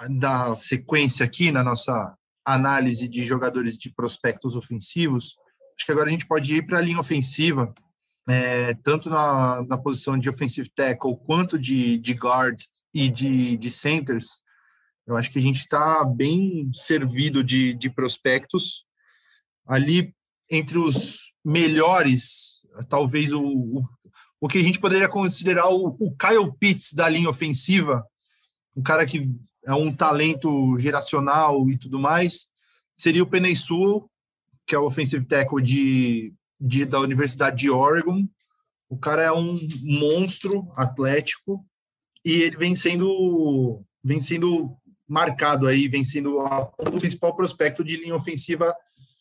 [0.10, 2.16] dar sequência aqui na nossa
[2.46, 5.36] análise de jogadores de prospectos ofensivos,
[5.76, 7.74] acho que agora a gente pode ir para a linha ofensiva,
[8.28, 12.60] é, tanto na, na posição de offensive tackle quanto de, de guard
[12.94, 14.42] e de, de centers.
[15.06, 18.86] Eu acho que a gente está bem servido de, de prospectos.
[19.68, 20.14] Ali,
[20.50, 23.84] entre os melhores, talvez o, o,
[24.42, 28.04] o que a gente poderia considerar o, o Kyle Pitts da linha ofensiva,
[28.76, 29.30] um cara que
[29.66, 32.48] é um talento geracional e tudo mais,
[32.96, 34.10] seria o Sewell,
[34.66, 38.28] que é o offensive tackle de, de, da Universidade de Oregon.
[38.90, 41.66] O cara é um monstro atlético
[42.24, 44.76] e ele vem sendo, vem sendo
[45.08, 48.74] marcado aí, vem sendo o principal prospecto de linha ofensiva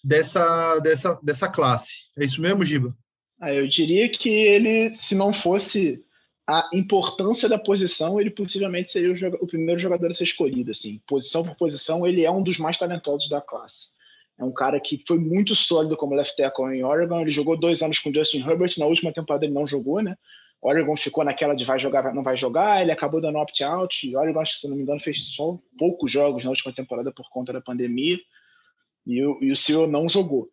[0.02, 2.04] dessa, dessa, dessa classe.
[2.18, 2.94] É isso mesmo, Giba?
[3.40, 6.02] Ah, eu diria que ele, se não fosse
[6.46, 10.72] a importância da posição, ele possivelmente seria o, o, primeiro jogador a ser escolhido.
[10.72, 11.00] Assim.
[11.06, 13.94] Posição por posição, ele é um dos mais talentosos da classe.
[14.38, 17.20] É um cara que foi muito sólido como left tackle em Oregon.
[17.20, 18.74] Ele jogou dois anos com Justin Herbert.
[18.78, 20.16] Na última temporada ele não jogou, né?
[20.60, 22.82] Oregon ficou naquela de vai jogar, não vai jogar.
[22.82, 24.16] Ele acabou dando opt-out.
[24.16, 27.60] Oregon, se não me engano, fez só poucos jogos na última temporada por conta da
[27.60, 28.18] pandemia.
[29.06, 30.50] E o, e o CEO não jogou.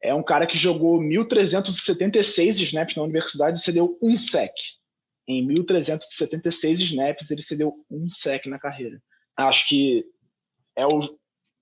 [0.00, 4.52] É um cara que jogou 1.376 snaps na universidade e cedeu um sec.
[5.26, 9.00] Em 1.376 snaps, ele cedeu um sec na carreira.
[9.36, 10.04] Acho que
[10.76, 11.18] é o,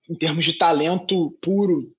[0.08, 1.92] em termos de talento puro,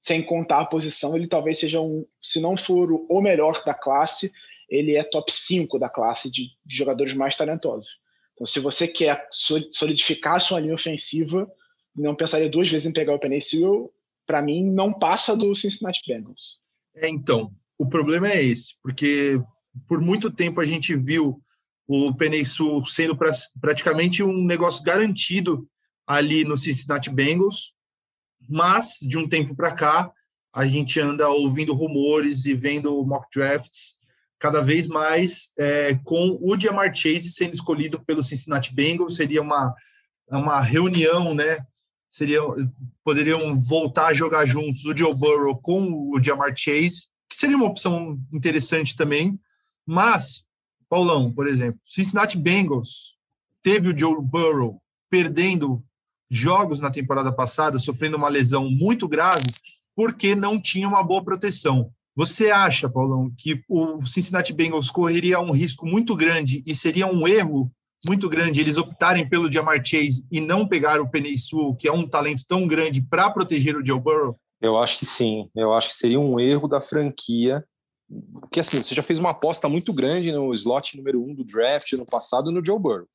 [0.00, 4.32] sem contar a posição, ele talvez seja um, se não for o melhor da classe,
[4.68, 8.00] ele é top 5 da classe de, de jogadores mais talentosos.
[8.34, 11.48] Então, se você quer solidificar sua linha ofensiva,
[11.94, 13.92] não pensaria duas vezes em pegar o Penny Sewell,
[14.26, 16.58] para mim, não passa do Cincinnati Bengals.
[16.96, 19.40] É, então, o problema é esse, porque
[19.88, 21.42] por muito tempo a gente viu
[21.86, 22.14] o
[22.44, 25.68] Sewell sendo pra, praticamente um negócio garantido
[26.06, 27.74] ali no Cincinnati Bengals,
[28.48, 30.12] mas de um tempo para cá
[30.54, 33.96] a gente anda ouvindo rumores e vendo mock drafts
[34.38, 39.74] cada vez mais é, com o Jamar Chase sendo escolhido pelo Cincinnati Bengals seria uma
[40.28, 41.58] uma reunião, né?
[42.10, 42.54] Seriam
[43.04, 47.66] poderiam voltar a jogar juntos o Joe Burrow com o Jamar Chase, que seria uma
[47.66, 49.38] opção interessante também.
[49.86, 50.44] Mas
[50.88, 53.16] Paulão, por exemplo, Cincinnati Bengals
[53.62, 54.80] teve o Joe Burrow
[55.10, 55.82] perdendo
[56.30, 59.46] jogos na temporada passada, sofrendo uma lesão muito grave,
[59.94, 61.90] porque não tinha uma boa proteção.
[62.14, 67.26] Você acha, Paulão, que o Cincinnati Bengals correria um risco muito grande e seria um
[67.26, 67.70] erro
[68.06, 71.92] muito grande eles optarem pelo Jamar Chase e não pegar o Penei Sewell, que é
[71.92, 74.38] um talento tão grande, para proteger o Joe Burrow?
[74.60, 75.48] Eu acho que sim.
[75.54, 77.64] Eu acho que seria um erro da franquia.
[78.32, 81.92] Porque assim, você já fez uma aposta muito grande no slot número um do draft
[81.92, 83.08] no passado no Joe Burrow.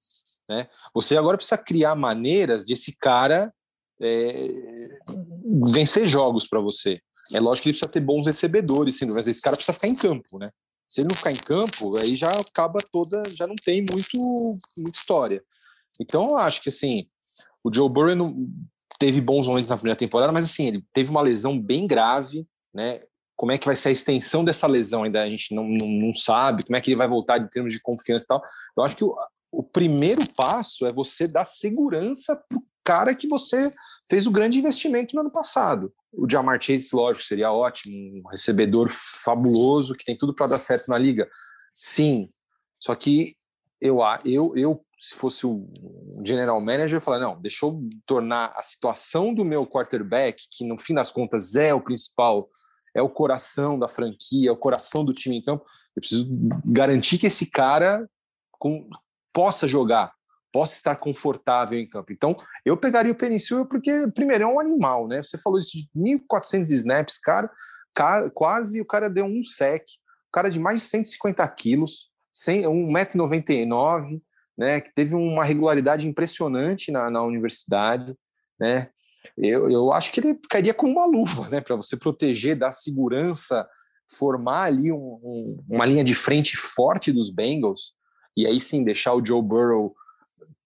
[0.49, 0.67] Né?
[0.93, 3.53] Você agora precisa criar maneiras de esse cara
[4.01, 4.49] é,
[5.65, 7.01] vencer jogos para você.
[7.33, 10.37] É lógico que ele precisa ter bons recebedores, mas esse cara precisa ficar em campo,
[10.39, 10.49] né?
[10.87, 14.17] Se ele não ficar em campo, aí já acaba toda, já não tem muito,
[14.77, 15.43] muita história.
[15.99, 16.99] Então eu acho que assim,
[17.63, 18.33] o Joe Burrow
[18.97, 23.01] teve bons momentos na primeira temporada, mas assim, ele teve uma lesão bem grave, né?
[23.37, 26.13] Como é que vai ser a extensão dessa lesão ainda a gente não, não, não
[26.13, 28.43] sabe, como é que ele vai voltar em termos de confiança e tal.
[28.75, 29.15] Eu acho que o,
[29.51, 33.71] o primeiro passo é você dar segurança para o cara que você
[34.09, 35.93] fez o grande investimento no ano passado.
[36.11, 40.87] O Jamar Chase, lógico, seria ótimo, um recebedor fabuloso, que tem tudo para dar certo
[40.87, 41.29] na liga.
[41.73, 42.27] Sim,
[42.79, 43.35] só que
[43.79, 45.69] eu, eu, eu se fosse o
[46.25, 50.79] general manager, eu falar, não, deixa eu tornar a situação do meu quarterback, que no
[50.79, 52.49] fim das contas é o principal,
[52.97, 55.63] é o coração da franquia, é o coração do time em campo,
[55.95, 56.27] eu preciso
[56.65, 58.09] garantir que esse cara
[58.53, 58.89] com,
[59.31, 60.11] possa jogar,
[60.51, 62.11] possa estar confortável em campo.
[62.11, 62.35] Então,
[62.65, 65.21] eu pegaria o Penicil porque, primeiro, é um animal, né?
[65.21, 67.51] Você falou isso de 1.400 snaps, cara,
[68.33, 69.83] quase o cara deu um sec,
[70.27, 74.19] o cara de mais de 150 quilos, 1,99m,
[74.57, 74.81] né?
[74.81, 78.15] Que teve uma regularidade impressionante na, na universidade,
[78.59, 78.89] né?
[79.37, 81.61] Eu, eu acho que ele ficaria com uma luva, né?
[81.61, 83.67] Para você proteger, dar segurança,
[84.09, 87.93] formar ali um, um, uma linha de frente forte dos Bengals,
[88.35, 89.95] e aí sim deixar o Joe Burrow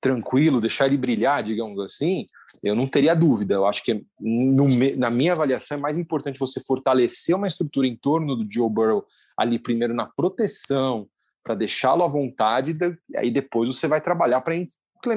[0.02, 2.26] tranquilo, deixar ele brilhar, digamos assim,
[2.64, 3.54] eu não teria dúvida.
[3.54, 4.66] Eu acho que no,
[4.98, 9.06] na minha avaliação é mais importante você fortalecer uma estrutura em torno do Joe Burrow
[9.38, 11.08] ali primeiro na proteção,
[11.44, 12.74] para deixá-lo à vontade,
[13.10, 14.56] e aí depois você vai trabalhar para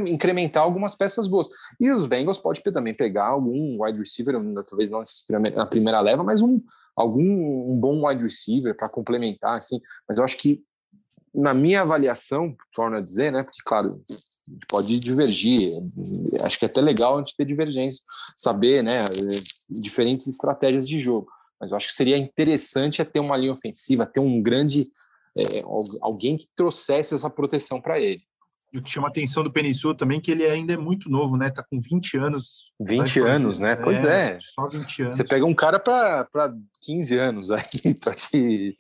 [0.06, 1.48] incrementar algumas peças boas.
[1.80, 4.34] E os Bengals pode também pegar algum wide receiver,
[4.68, 5.02] talvez não
[5.54, 6.60] na primeira leva, mas um
[6.96, 9.80] algum um bom wide receiver para complementar, assim.
[10.08, 10.64] Mas eu acho que
[11.34, 13.42] na minha avaliação, torno a dizer, né?
[13.42, 14.00] Porque, claro,
[14.68, 15.72] pode divergir.
[16.44, 18.04] Acho que é até legal a gente ter divergência,
[18.36, 19.04] saber, né?
[19.68, 21.28] Diferentes estratégias de jogo.
[21.60, 24.90] Mas eu acho que seria interessante ter uma linha ofensiva, ter um grande.
[25.36, 25.64] É,
[26.00, 28.22] alguém que trouxesse essa proteção para ele.
[28.74, 31.48] O que chama a atenção do Peninsul também que ele ainda é muito novo, né?
[31.48, 32.72] Tá com 20 anos.
[32.80, 33.76] 20 anos, né?
[33.76, 34.38] Pois é, é.
[34.40, 35.16] Só 20 anos.
[35.16, 36.26] Você pega um cara para
[36.80, 37.60] 15 anos aí
[38.02, 38.76] para te,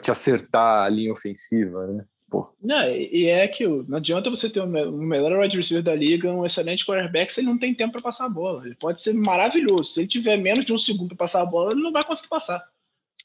[0.00, 2.04] te acertar a linha ofensiva, né?
[2.30, 2.50] Pô.
[2.62, 3.84] Não, e é aquilo.
[3.88, 7.48] Não adianta você ter o melhor wide receiver da liga, um excelente quarterback, se ele
[7.48, 8.64] não tem tempo para passar a bola.
[8.66, 9.92] Ele pode ser maravilhoso.
[9.92, 12.28] Se ele tiver menos de um segundo para passar a bola, ele não vai conseguir
[12.28, 12.62] passar.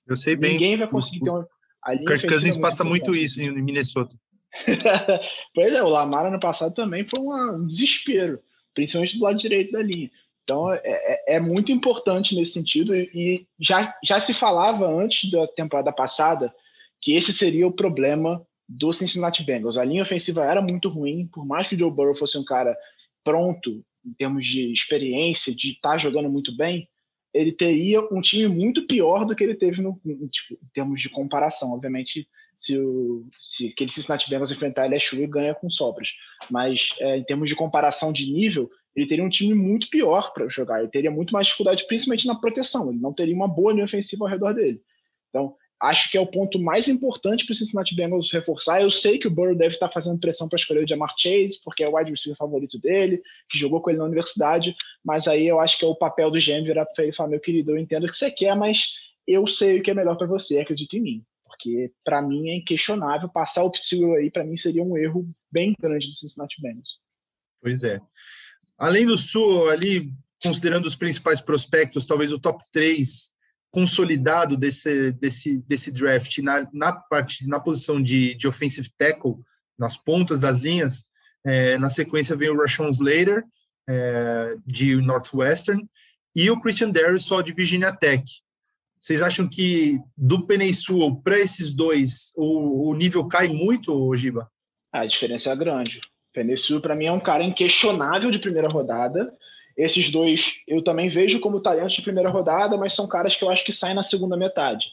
[0.07, 0.53] Eu sei bem.
[0.53, 1.47] Ninguém vai conseguir ter uma.
[1.81, 4.15] A linha Kirk Cousins passa muito isso em Minnesota.
[5.53, 8.39] pois é, o Lamar ano passado também foi um desespero,
[8.73, 10.11] principalmente do lado direito da linha.
[10.43, 15.47] Então é, é, é muito importante nesse sentido, e já, já se falava antes da
[15.47, 16.53] temporada passada
[17.01, 19.77] que esse seria o problema do Cincinnati Bengals.
[19.77, 22.77] A linha ofensiva era muito ruim, por mais que o Joe Burrow fosse um cara
[23.23, 26.89] pronto em termos de experiência, de estar tá jogando muito bem,
[27.33, 29.99] ele teria um time muito pior do que ele teve no,
[30.29, 31.73] tipo, em termos de comparação.
[31.73, 36.09] Obviamente, se, o, se aquele Cincinnati Bengals enfrentar LSU e ganha com sobras.
[36.49, 40.47] Mas é, em termos de comparação de nível, ele teria um time muito pior para
[40.49, 40.79] jogar.
[40.79, 42.89] Ele teria muito mais dificuldade, principalmente na proteção.
[42.89, 44.81] Ele não teria uma boa linha ofensiva ao redor dele.
[45.29, 48.81] Então, acho que é o ponto mais importante para o Cincinnati Bengals reforçar.
[48.81, 51.83] Eu sei que o Burrow deve estar fazendo pressão para escolher o Jamar Chase, porque
[51.83, 55.59] é o wide receiver favorito dele, que jogou com ele na universidade, mas aí eu
[55.59, 57.77] acho que é o papel do GM virar para ele e falar: meu querido, eu
[57.77, 58.93] entendo o que você quer, mas
[59.27, 61.25] eu sei o que é melhor para você, acredite em mim.
[61.64, 65.74] Porque para mim é inquestionável passar o Psyll aí, para mim seria um erro bem
[65.80, 66.99] grande do Cincinnati Bengals.
[67.61, 68.01] Pois é.
[68.78, 70.11] Além do Sul, ali,
[70.43, 73.32] considerando os principais prospectos, talvez o top 3
[73.72, 79.38] consolidado desse, desse, desse draft na, na parte na posição de, de offensive tackle,
[79.80, 81.05] nas pontas das linhas,
[81.45, 83.43] é, na sequência vem o Rashawn Slater,
[83.89, 85.89] é, de Northwestern,
[86.36, 88.24] e o Christian Darius, só de Virginia Tech.
[89.03, 94.49] Vocês acham que do Peninsul para esses dois o, o, nível cai muito, Giba?
[94.93, 95.99] A diferença é grande.
[96.31, 99.37] Peninsul, para mim, é um cara inquestionável de primeira rodada,
[99.75, 103.49] esses dois eu também vejo como talentos de primeira rodada, mas são caras que eu
[103.49, 104.87] acho que saem na segunda metade.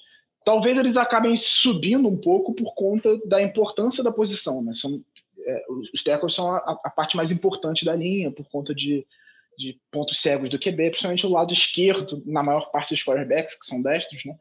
[0.45, 4.61] Talvez eles acabem subindo um pouco por conta da importância da posição.
[4.61, 4.73] Né?
[4.73, 5.01] São,
[5.47, 9.07] é, os tackles são a, a, parte mais importante da linha, por conta de,
[9.61, 13.67] de pontos cegos do QB, principalmente o lado esquerdo, na maior parte dos quarterbacks, que
[13.67, 14.35] são destros, né?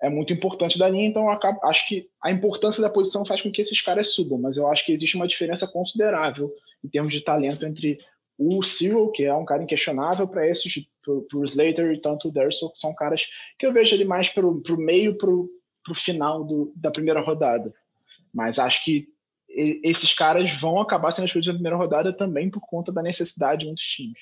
[0.00, 3.40] é muito importante da linha, então eu acabo, acho que a importância da posição faz
[3.40, 6.52] com que esses caras subam, mas eu acho que existe uma diferença considerável
[6.84, 7.98] em termos de talento entre
[8.38, 12.32] o Cyril, que é um cara inquestionável para esses, para o Slater e tanto o
[12.32, 13.26] Derso, que são caras
[13.58, 15.48] que eu vejo ele mais para o meio, para o
[15.94, 17.72] final do, da primeira rodada.
[18.34, 19.08] Mas acho que
[19.48, 23.66] esses caras vão acabar sendo escolhidos na primeira rodada também por conta da necessidade de
[23.66, 24.18] muitos times.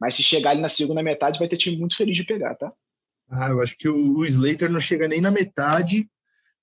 [0.00, 2.72] Mas se chegar ali na segunda metade, vai ter time muito feliz de pegar, tá?
[3.28, 6.08] Ah, eu acho que o, o Slater não chega nem na metade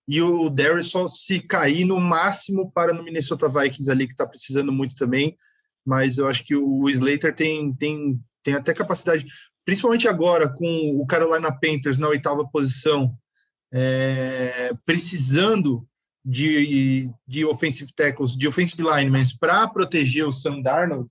[0.08, 4.26] e o Darius só se cair no máximo para no Minnesota Vikings ali, que está
[4.26, 5.38] precisando muito também
[5.86, 9.26] mas eu acho que o Slater tem, tem, tem até capacidade,
[9.66, 13.16] principalmente agora com o Carolina Panthers na oitava posição,
[13.72, 15.86] é, precisando
[16.24, 21.10] de, de offensive tackles, de offensive linemen para proteger o Sam Darnold,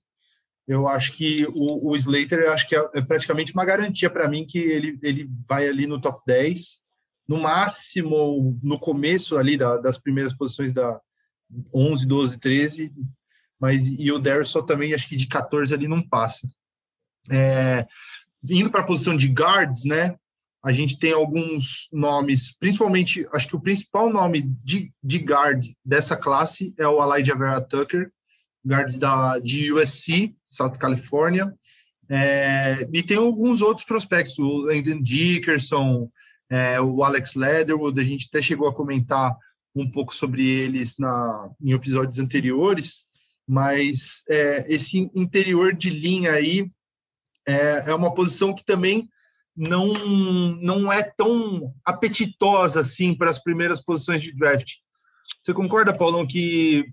[0.67, 4.45] eu acho que o, o Slater acho que é, é praticamente uma garantia para mim
[4.45, 6.79] que ele, ele vai ali no top 10,
[7.27, 10.99] no máximo no começo ali da, das primeiras posições da
[11.73, 12.93] 11, 12, 13,
[13.59, 16.47] mas e o Derrisson também, acho que de 14 ali não passa.
[17.31, 17.85] É,
[18.49, 20.15] indo para a posição de guards, né?
[20.63, 26.15] A gente tem alguns nomes, principalmente, acho que o principal nome de, de guard dessa
[26.15, 28.11] classe é o Elijah Vera Tucker,
[28.65, 31.53] guard da, de USC, South California.
[32.09, 36.09] É, e tem alguns outros prospectos, o Landon Dickerson,
[36.49, 39.35] é, o Alex Leatherwood, a gente até chegou a comentar
[39.75, 43.07] um pouco sobre eles na, em episódios anteriores
[43.47, 46.69] mas é, esse interior de linha aí
[47.47, 49.09] é, é, uma posição que também
[49.55, 49.93] não,
[50.61, 54.75] não é tão apetitosa assim para as primeiras posições de draft.
[55.41, 56.85] Você concorda, Paulão, que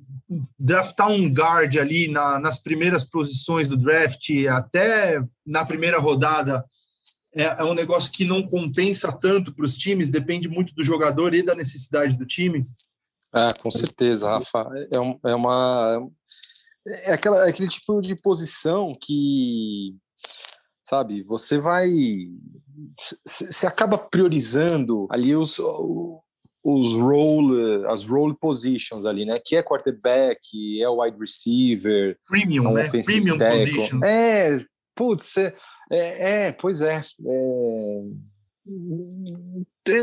[0.59, 6.64] draftar um guard ali na, nas primeiras posições do draft, até na primeira rodada,
[7.35, 11.35] é, é um negócio que não compensa tanto para os times, depende muito do jogador
[11.35, 12.66] e da necessidade do time?
[13.33, 14.68] Ah, com certeza, Rafa.
[14.93, 16.11] É, é uma
[16.87, 19.95] é, aquela, é aquele tipo de posição que,
[20.85, 21.91] sabe, você vai.
[23.24, 25.59] Você acaba priorizando ali os,
[26.62, 29.40] os role, as role positions ali, né?
[29.44, 30.40] Que é quarterback,
[30.80, 32.88] é o wide receiver, premium, é um né?
[33.04, 33.74] Premium tackle.
[33.74, 34.06] positions.
[34.06, 35.54] É, putz, é,
[35.90, 38.02] é, é pois é, é,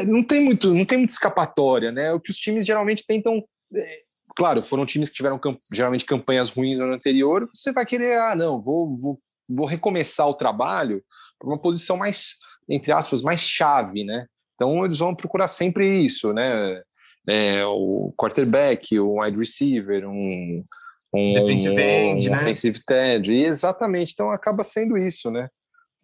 [0.06, 2.12] não tem muito, não tem muita escapatória, né?
[2.12, 3.44] O que os times geralmente tentam
[3.74, 4.02] é,
[4.38, 5.40] claro, foram times que tiveram
[5.74, 10.28] geralmente campanhas ruins no ano anterior, você vai querer, ah, não, vou, vou, vou recomeçar
[10.28, 11.04] o trabalho
[11.40, 12.36] para uma posição mais,
[12.70, 14.28] entre aspas, mais chave, né?
[14.58, 16.82] Então eles vão procurar sempre isso, né?
[17.30, 20.66] É, o quarterback, o wide receiver, um,
[21.14, 22.38] um defensive end, um né?
[22.38, 24.14] offensive end, exatamente.
[24.14, 25.48] Então acaba sendo isso, né?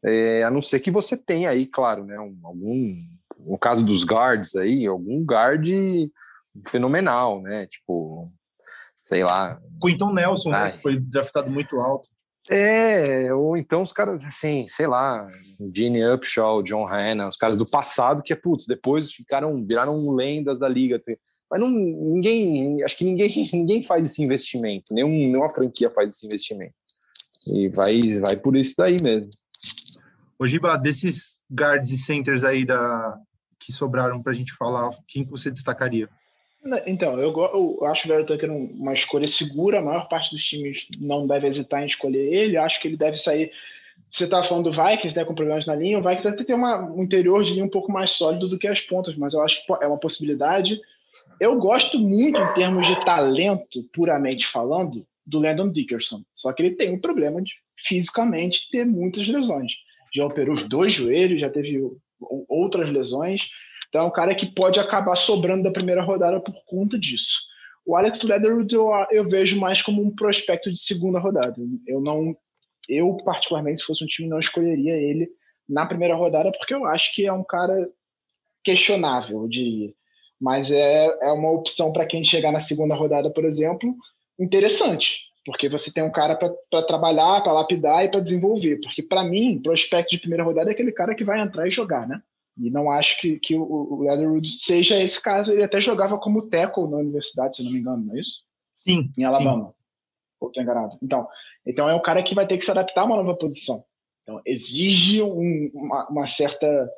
[0.05, 2.19] É, a não ser que você tenha aí, claro, né?
[2.19, 2.95] Um, algum,
[3.39, 5.67] no caso dos guards aí, algum guard
[6.67, 7.65] fenomenal, né?
[7.65, 8.31] Tipo,
[9.03, 9.59] sei lá.
[9.81, 12.07] Quinton Nelson, né, que foi draftado muito alto.
[12.49, 15.29] É, ou então os caras, assim, sei lá,
[15.73, 20.59] Gene Upshaw, John Hanna, os caras do passado que é, putz, depois ficaram, viraram lendas
[20.59, 21.01] da liga.
[21.49, 26.25] Mas não, ninguém, acho que ninguém, ninguém faz esse investimento, nenhum, nenhuma franquia faz esse
[26.25, 26.73] investimento.
[27.47, 29.29] E vai, vai por isso daí mesmo.
[30.37, 33.17] Ô Giba, desses guards e centers aí da,
[33.59, 36.09] que sobraram para a gente falar, quem que você destacaria?
[36.85, 37.33] Então, eu,
[37.81, 41.47] eu acho o Vera Tucker uma escolha segura, a maior parte dos times não deve
[41.47, 43.51] hesitar em escolher ele, acho que ele deve sair
[44.13, 46.85] você está falando do Vikings, né, com problemas na linha, o Vikings deve ter uma,
[46.85, 49.65] um interior de linha um pouco mais sólido do que as pontas, mas eu acho
[49.65, 50.79] que é uma possibilidade.
[51.39, 56.21] Eu gosto muito, em termos de talento, puramente falando, do Landon Dickerson.
[56.33, 59.71] Só que ele tem um problema de, fisicamente, ter muitas lesões.
[60.13, 61.81] Já operou os dois joelhos, já teve
[62.47, 63.49] outras lesões.
[63.93, 67.37] Então é um cara que pode acabar sobrando da primeira rodada por conta disso.
[67.85, 71.55] O Alex Leatherwood eu, eu vejo mais como um prospecto de segunda rodada.
[71.85, 72.35] Eu não
[72.89, 75.29] eu, particularmente, se fosse um time, não escolheria ele
[75.69, 77.87] na primeira rodada, porque eu acho que é um cara
[78.63, 79.93] questionável, eu diria.
[80.41, 83.95] Mas é, é uma opção para quem chegar na segunda rodada, por exemplo,
[84.39, 88.79] interessante, porque você tem um cara para trabalhar, para lapidar e para desenvolver.
[88.81, 92.07] Porque, para mim, prospecto de primeira rodada é aquele cara que vai entrar e jogar,
[92.07, 92.21] né?
[92.57, 95.51] E não acho que, que o, Leatherwood seja esse caso.
[95.51, 98.43] Ele até jogava como tackle na universidade, se não me engano, não é isso?
[98.75, 99.11] Sim.
[99.17, 99.67] Em Alabama.
[99.67, 99.73] Sim.
[100.39, 100.97] Ou estou enganado?
[101.01, 101.27] Então,
[101.65, 103.83] então é um cara que vai ter que se adaptar a uma nova posição.
[104.21, 106.89] Então exige um, uma, uma, certa,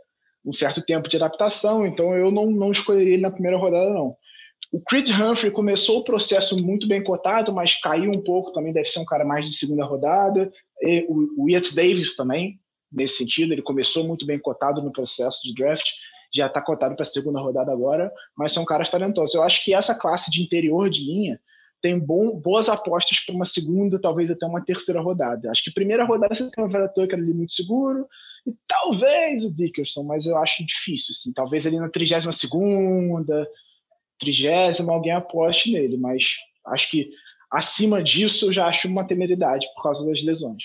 [0.43, 1.85] um certo tempo de adaptação.
[1.85, 4.17] Então eu não, não escolheria ele na primeira rodada, não.
[4.71, 8.89] O Creed Humphrey começou o processo muito bem cotado, mas caiu um pouco também, deve
[8.89, 10.51] ser um cara mais de segunda rodada.
[10.81, 12.59] E o, o Yates Davis também,
[12.95, 15.85] nesse sentido, ele começou muito bem cotado no processo de draft,
[16.33, 19.35] já está cotado para a segunda rodada agora, mas são caras talentosos.
[19.35, 21.39] Eu acho que essa classe de interior de linha
[21.81, 25.51] tem bom, boas apostas para uma segunda, talvez até uma terceira rodada.
[25.51, 28.07] Acho que primeira rodada você tem o Vera Tucker ali muito seguro,
[28.45, 31.11] e talvez o Dickerson, mas eu acho difícil.
[31.11, 33.47] Assim, talvez ali na 32 segunda,
[34.19, 36.35] 30 alguém aposte nele, mas
[36.67, 37.11] acho que
[37.51, 40.63] acima disso eu já acho uma temeridade por causa das lesões.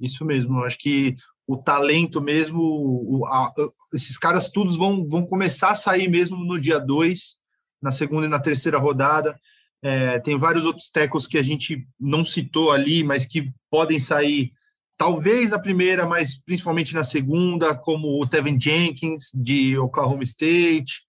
[0.00, 1.16] Isso mesmo, acho que
[1.46, 3.52] o talento mesmo, o, a,
[3.94, 7.36] esses caras todos vão, vão começar a sair mesmo no dia 2,
[7.80, 9.38] na segunda e na terceira rodada.
[9.82, 14.52] É, tem vários outros tackles que a gente não citou ali, mas que podem sair,
[14.96, 21.02] talvez na primeira, mas principalmente na segunda, como o Tevin Jenkins, de Oklahoma State,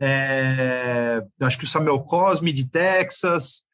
[0.00, 3.64] é, acho que o Samuel Cosme, de Texas,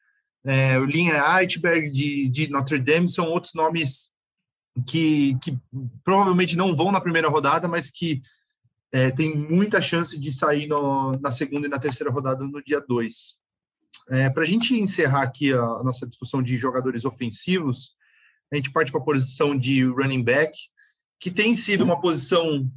[0.45, 4.09] é, o Linha Eitberg, de, de Notre Dame, são outros nomes
[4.85, 5.57] que, que
[6.03, 8.21] provavelmente não vão na primeira rodada, mas que
[8.91, 12.81] é, tem muita chance de sair no, na segunda e na terceira rodada no dia
[12.81, 13.37] 2.
[14.11, 17.95] É, para a gente encerrar aqui a, a, nossa discussão de jogadores ofensivos,
[18.51, 20.57] a gente parte para a posição de running back,
[21.19, 22.71] que tem sido uma posição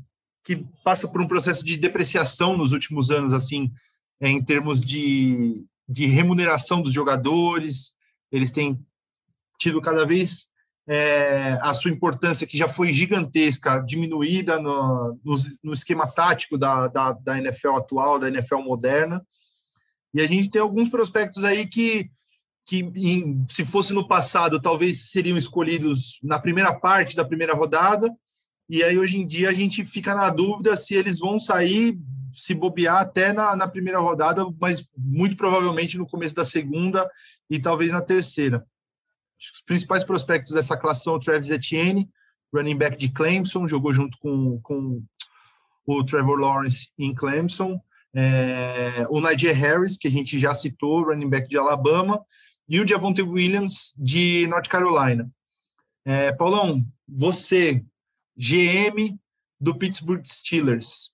[0.45, 3.73] que passa por um processo de depreciação nos últimos anos, assim,
[4.21, 7.95] é, em termos de, de remuneração dos jogadores.
[8.31, 8.85] Eles têm
[9.59, 10.52] tido cada vez
[10.87, 16.89] é, a sua importância, que já foi gigantesca, diminuída no, no, no esquema tático da,
[16.89, 19.25] da, da NFL atual, da NFL moderna.
[20.15, 22.11] E a gente tem alguns prospectos aí que,
[22.67, 28.13] que em, se fosse no passado, talvez seriam escolhidos na primeira parte da primeira rodada.
[28.69, 31.99] E aí, hoje em dia, a gente fica na dúvida se eles vão sair,
[32.35, 37.09] se bobear até na, na primeira rodada, mas muito provavelmente no começo da segunda
[37.49, 38.65] e talvez na terceira.
[39.55, 42.09] Os principais prospectos dessa classe são o Travis Etienne,
[42.55, 45.03] running back de Clemson, jogou junto com, com
[45.87, 47.81] o Trevor Lawrence em Clemson
[48.15, 52.25] é, o Najee Harris, que a gente já citou, running back de Alabama,
[52.69, 55.31] e o Javonte Williams, de North Carolina.
[56.05, 57.85] É, Paulão, você,
[58.37, 59.19] GM
[59.61, 61.13] do Pittsburgh Steelers,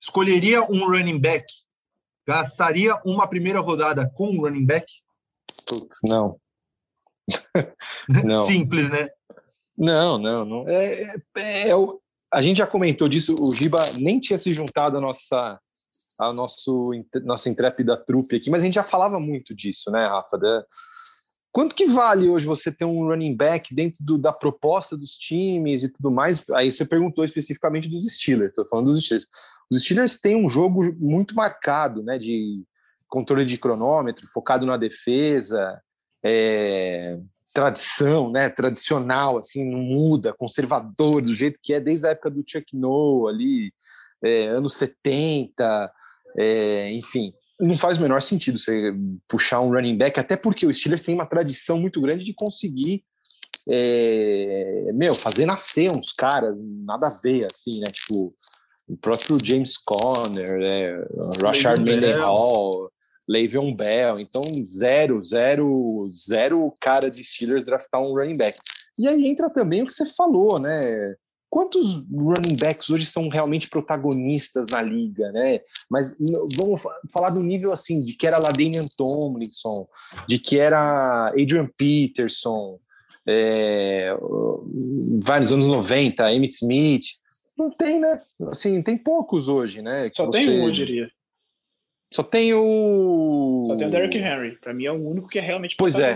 [0.00, 1.46] escolheria um running back?
[2.26, 4.86] Gastaria uma primeira rodada com um running back?
[5.66, 6.38] Putz, não.
[8.46, 9.08] Simples, né?
[9.76, 10.68] Não, não, não.
[10.68, 11.72] É, é, é,
[12.32, 15.58] a gente já comentou disso, o Giba nem tinha se juntado à nossa
[16.18, 16.90] a nosso,
[17.22, 20.36] nossa intrépida trupe aqui, mas a gente já falava muito disso, né, Rafa?
[20.36, 20.64] Da...
[21.52, 25.84] Quanto que vale hoje você ter um running back dentro do, da proposta dos times
[25.84, 26.48] e tudo mais?
[26.50, 29.28] Aí você perguntou especificamente dos Steelers, estou falando dos Steelers.
[29.70, 32.64] Os Steelers têm um jogo muito marcado, né, de
[33.06, 35.80] controle de cronômetro, focado na defesa,
[36.28, 37.18] é,
[37.54, 42.44] tradição, né, tradicional, assim, não muda, conservador, do jeito que é desde a época do
[42.46, 43.72] Chuck Noll ali,
[44.22, 45.90] é, anos 70,
[46.36, 48.92] é, enfim, não faz o menor sentido você
[49.26, 53.02] puxar um running back, até porque o Steelers tem uma tradição muito grande de conseguir
[53.70, 57.86] é, meu, fazer nascer uns caras, nada a ver, assim, né?
[57.92, 58.30] Tipo,
[58.88, 61.06] o próprio James Conner, é,
[61.42, 62.90] Rashard Mendenhall,
[63.28, 64.18] Le'Veon Bell.
[64.18, 68.56] Então, zero, zero, zero cara de Steelers draftar um running back.
[68.98, 70.80] E aí entra também o que você falou, né?
[71.50, 75.60] Quantos running backs hoje são realmente protagonistas na liga, né?
[75.90, 76.16] Mas
[76.56, 79.88] vamos falar do nível assim, de que era Ladanian Tomlinson,
[80.26, 82.78] de que era Adrian Peterson,
[83.26, 84.14] é,
[85.22, 87.04] vai nos anos 90, Emmitt Smith.
[87.56, 88.20] Não tem, né?
[88.50, 90.10] Assim, tem poucos hoje, né?
[90.14, 90.38] Só você...
[90.38, 91.10] tem um, eu diria.
[92.12, 93.66] Só tem o.
[93.68, 94.58] Só tem o Derrick Henry.
[94.60, 95.76] Pra mim é o único que é realmente.
[95.78, 96.14] Pois é.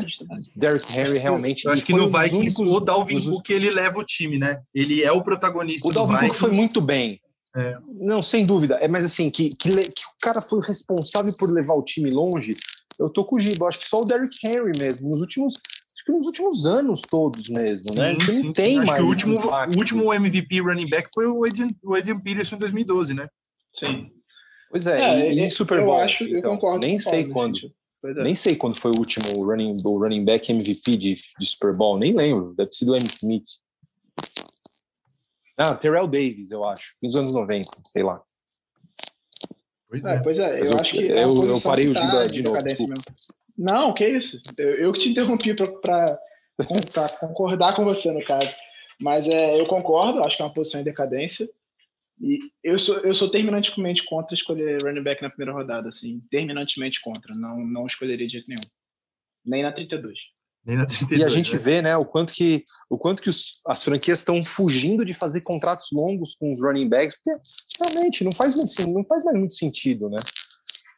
[0.57, 1.67] Derrick Henry realmente.
[1.67, 2.71] Eu acho que no Vikings únicos...
[2.71, 3.29] o Dalvin os...
[3.29, 4.63] Cook ele leva o time, né?
[4.75, 5.87] Ele é o protagonista.
[5.87, 7.21] O Dalvin Cook foi muito bem.
[7.55, 7.77] É.
[8.01, 8.77] Não, sem dúvida.
[8.77, 12.53] É, mas assim, que, que, que, o cara foi responsável por levar o time longe.
[12.99, 13.69] Eu tô com o Giba.
[13.69, 15.11] Acho que só o Derrick Henry mesmo.
[15.11, 15.55] Nos últimos.
[15.55, 18.17] Acho que nos últimos anos todos mesmo, né?
[18.19, 18.99] Sim, sim, não tem acho mais.
[18.99, 22.61] Que o último, o último MVP running back foi o Adrian, o Adrian Peterson em
[22.61, 23.29] 2012, né?
[23.75, 24.11] Sim.
[24.73, 25.97] Pois é, é e, e Super Bowl.
[25.97, 26.87] Eu acho, então, eu concordo.
[26.87, 27.61] Nem sei quando.
[28.03, 28.25] É.
[28.25, 31.99] Nem sei quando foi o último running, o running back MVP de, de Super Bowl,
[31.99, 32.55] nem lembro.
[32.57, 33.05] Deve ter sido o M.
[33.05, 33.45] Smith.
[35.59, 36.95] Ah, Terrell Davis, eu acho.
[37.03, 38.23] Nos anos 90, sei lá.
[39.91, 40.61] Pois é, é pois é.
[40.61, 41.05] Eu, eu, acho que.
[41.05, 42.59] Eu, eu parei o Giba de novo.
[43.57, 44.41] Não, que isso.
[44.57, 46.19] Eu, eu que te interrompi para
[47.21, 48.57] concordar com você, no caso.
[48.99, 51.47] Mas é, eu concordo, acho que é uma posição em decadência.
[52.23, 57.01] E eu sou, eu sou terminantemente contra escolher running back na primeira rodada, assim, terminantemente
[57.03, 57.33] contra.
[57.37, 58.63] Não, não escolheria de jeito nenhum.
[59.45, 60.17] Nem na 32.
[60.65, 61.59] Nem na 32 e a gente né?
[61.59, 65.41] vê, né, o quanto que, o quanto que os, as franquias estão fugindo de fazer
[65.41, 67.41] contratos longos com os running backs, porque
[67.81, 70.19] realmente não faz, muito, não faz mais muito sentido, né?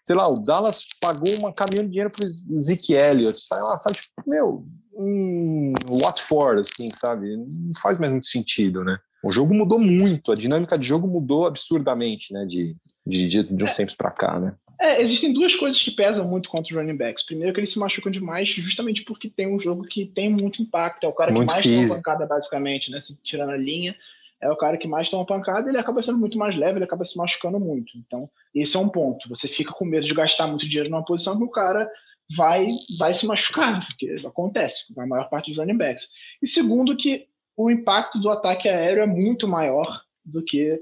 [0.06, 3.78] Sei lá, o Dallas pagou uma caminhão de dinheiro para o Zeke Elliott, sai lá,
[3.78, 5.72] sabe, tipo, meu, um
[6.02, 7.34] Watford, assim, sabe?
[7.34, 7.46] Não
[7.80, 8.98] faz mais muito sentido, né?
[9.24, 12.44] O jogo mudou muito, a dinâmica de jogo mudou absurdamente, né?
[12.44, 14.54] De, de, de, de uns é, tempos para cá, né?
[14.78, 17.24] É, existem duas coisas que pesam muito contra os running backs.
[17.24, 21.04] Primeiro, que eles se machucam demais, justamente porque tem um jogo que tem muito impacto.
[21.04, 21.88] É o cara muito que mais físico.
[21.88, 23.00] toma pancada, basicamente, né?
[23.00, 23.96] Se tirando a linha,
[24.42, 27.04] é o cara que mais toma pancada, ele acaba sendo muito mais leve, ele acaba
[27.04, 27.96] se machucando muito.
[27.96, 29.26] Então, esse é um ponto.
[29.30, 31.88] Você fica com medo de gastar muito dinheiro numa posição que o cara
[32.36, 32.66] vai,
[32.98, 36.08] vai se machucar, porque acontece com a maior parte dos running backs.
[36.42, 37.26] E segundo, que
[37.56, 40.78] o impacto do ataque aéreo é muito maior do que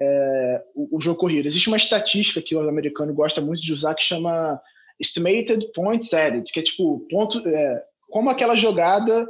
[0.00, 1.46] é, o, o, jogo corrido.
[1.46, 4.60] Existe uma estatística que o americano gosta muito de usar que chama
[4.98, 9.28] Estimated Points Added, que é tipo, ponto, é, como aquela jogada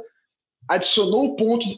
[0.67, 1.77] adicionou pontos,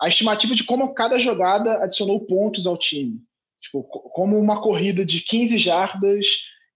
[0.00, 3.20] a estimativa de como cada jogada adicionou pontos ao time.
[3.62, 6.26] Tipo, como uma corrida de 15 jardas,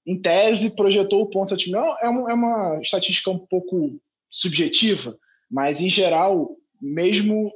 [0.06, 1.76] em tese, projetou pontos ao time.
[2.00, 4.00] É uma, é uma estatística um pouco
[4.30, 5.18] subjetiva,
[5.50, 7.52] mas em geral mesmo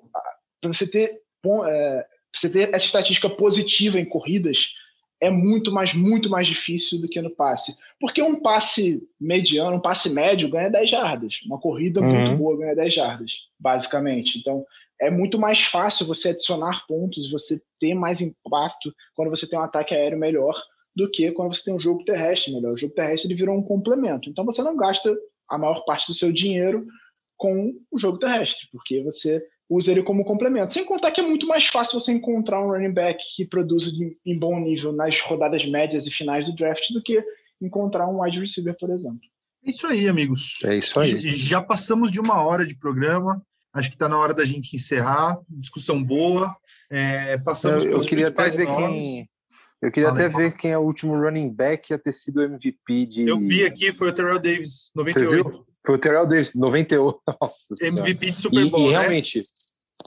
[0.60, 1.20] para você ter
[1.66, 4.74] é, você ter essa estatística positiva em corridas
[5.20, 7.76] é muito mais muito mais difícil do que no passe.
[7.98, 11.40] Porque um passe mediano um passe médio ganha 10 jardas.
[11.44, 12.08] Uma corrida uhum.
[12.08, 14.38] muito boa ganha 10 jardas basicamente.
[14.38, 14.64] Então
[15.00, 19.62] é muito mais fácil você adicionar pontos você ter mais impacto quando você tem um
[19.62, 20.54] ataque aéreo melhor
[20.94, 22.72] do que quando você tem um jogo terrestre melhor.
[22.72, 24.28] O jogo terrestre ele virou um complemento.
[24.28, 25.14] Então você não gasta
[25.48, 26.86] a maior parte do seu dinheiro
[27.40, 30.74] com o jogo terrestre, porque você usa ele como complemento.
[30.74, 33.90] Sem contar que é muito mais fácil você encontrar um running back que produza
[34.26, 37.24] em bom nível nas rodadas médias e finais do draft do que
[37.58, 39.20] encontrar um wide receiver, por exemplo.
[39.64, 40.58] É isso aí, amigos.
[40.64, 41.16] É isso aí.
[41.16, 43.42] Já passamos de uma hora de programa.
[43.72, 45.38] Acho que está na hora da gente encerrar.
[45.48, 46.54] Discussão boa.
[46.90, 49.30] É, passamos eu, eu queria até ver quem.
[49.80, 53.26] Eu queria até ver quem é o último running back a ter sido MVP de.
[53.26, 55.42] Eu vi aqui, foi o Terrell Davis, 98.
[55.42, 55.69] Você viu?
[55.84, 57.20] Foi o Terrell Davis, 98.
[57.40, 58.98] Nossa MVP de Super Bowl, e, e né?
[58.98, 59.42] realmente,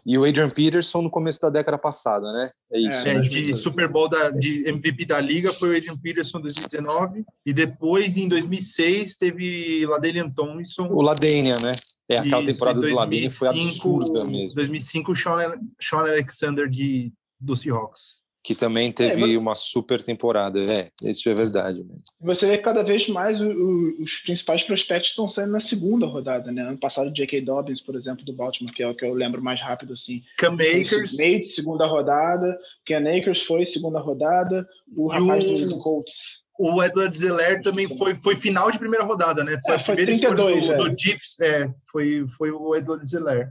[0.05, 2.49] e o Adrian Peterson no começo da década passada, né?
[2.71, 3.07] É isso.
[3.07, 3.27] É, né?
[3.27, 7.53] de Super Bowl da, de MVP da liga foi o Adrian Peterson em 2019 e
[7.53, 10.87] depois em 2006 teve Ladanian Thompson.
[10.87, 11.73] O Ladanian, né?
[12.09, 14.55] É aquela isso, temporada 2005, do Ladanian foi absurda mesmo.
[14.55, 19.37] 2005 o Sean, Sean Alexander de do Seahawks que também teve é, mas...
[19.37, 20.59] uma super temporada.
[20.59, 21.77] É, isso é verdade.
[21.77, 22.01] Mesmo.
[22.21, 26.05] Você vê que cada vez mais o, o, os principais prospectos estão saindo na segunda
[26.05, 26.61] rodada, né?
[26.61, 27.39] Ano passado, J.K.
[27.41, 30.21] Dobbins, por exemplo, do Baltimore, que é o que eu lembro mais rápido, assim.
[30.37, 31.17] Cam Akers.
[31.17, 32.59] Nate, segunda rodada.
[32.85, 34.67] Ken Akers foi segunda rodada.
[34.93, 35.75] O rapaz o...
[35.75, 36.43] do Colts.
[36.59, 39.59] O Edward Zeller também foi, foi final de primeira rodada, né?
[39.65, 40.77] Foi, é, foi 32, do, é.
[40.77, 43.49] do Chiefs, é, foi, foi o Edward Zeller.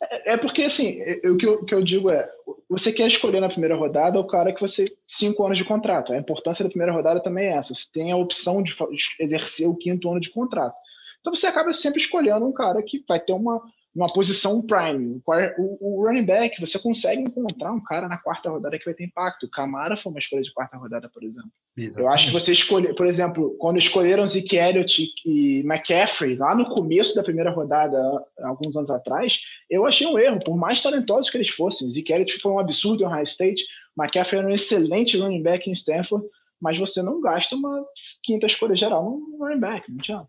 [0.00, 2.28] É, é porque, assim, o que eu, que eu digo é,
[2.68, 6.12] você quer escolher na primeira rodada o cara que você cinco anos de contrato.
[6.12, 7.74] A importância da primeira rodada também é essa.
[7.74, 8.74] Você tem a opção de
[9.20, 10.74] exercer o quinto ano de contrato.
[11.20, 13.60] Então você acaba sempre escolhendo um cara que vai ter uma,
[13.96, 15.22] numa posição prime.
[15.56, 19.04] O, o, running back, você consegue encontrar um cara na quarta rodada que vai ter
[19.04, 19.46] impacto.
[19.46, 21.50] O Camara foi uma escolha de quarta rodada, por exemplo.
[21.74, 22.00] Exatamente.
[22.00, 26.68] Eu acho que você escolher, por exemplo, quando escolheram Zeke Elliott e McCaffrey lá no
[26.68, 27.98] começo da primeira rodada,
[28.42, 29.40] alguns anos atrás,
[29.70, 31.90] eu achei um erro, por mais talentosos que eles fossem.
[31.90, 33.64] Zeke Elliott foi um absurdo em Ohio State,
[33.98, 36.26] McCaffrey era um excelente running back em Stanford,
[36.60, 37.82] mas você não gasta uma
[38.22, 40.26] quinta escolha geral no running back, não tinha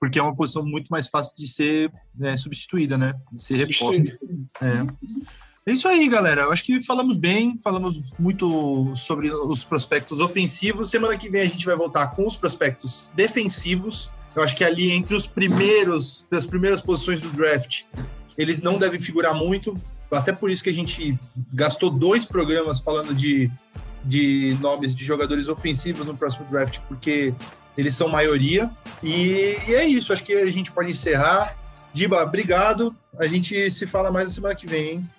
[0.00, 3.14] porque é uma posição muito mais fácil de ser né, substituída, né?
[3.30, 4.18] De ser reposta.
[4.62, 5.70] É.
[5.70, 6.42] é isso aí, galera.
[6.42, 10.88] Eu acho que falamos bem, falamos muito sobre os prospectos ofensivos.
[10.88, 14.10] Semana que vem a gente vai voltar com os prospectos defensivos.
[14.34, 17.82] Eu acho que ali entre os primeiros, as primeiras posições do draft,
[18.38, 19.76] eles não devem figurar muito.
[20.10, 21.18] Até por isso que a gente
[21.52, 23.50] gastou dois programas falando de,
[24.02, 27.34] de nomes de jogadores ofensivos no próximo draft, porque
[27.76, 28.70] eles são maioria.
[29.02, 31.56] E, e é isso, acho que a gente pode encerrar.
[31.92, 32.94] Diba, obrigado.
[33.18, 35.10] A gente se fala mais na semana que vem, hein?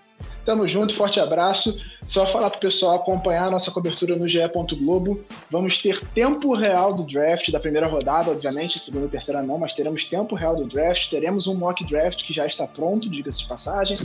[0.45, 1.79] Tamo junto, forte abraço.
[2.07, 4.39] Só falar para o pessoal acompanhar a nossa cobertura no GE.
[4.79, 5.23] Globo.
[5.49, 9.73] Vamos ter tempo real do draft da primeira rodada, obviamente, segunda e terceira não, mas
[9.73, 11.09] teremos tempo real do draft.
[11.09, 13.95] Teremos um mock draft que já está pronto, diga-se de passagem,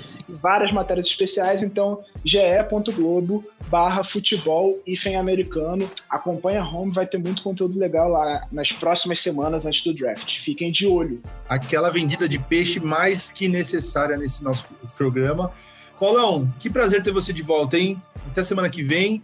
[0.43, 1.62] várias matérias especiais.
[1.62, 5.89] Então, ge.globo barra futebol e americano.
[6.09, 10.41] Acompanha a home, vai ter muito conteúdo legal lá nas próximas semanas antes do draft.
[10.41, 11.20] Fiquem de olho.
[11.49, 14.66] Aquela vendida de peixe mais que necessária nesse nosso
[14.97, 15.53] programa.
[15.99, 18.01] Paulão, que prazer ter você de volta, hein?
[18.30, 19.22] Até semana que vem.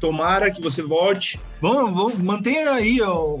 [0.00, 1.38] Tomara que você volte.
[1.60, 3.36] Vamos, vamos mantenha aí ó,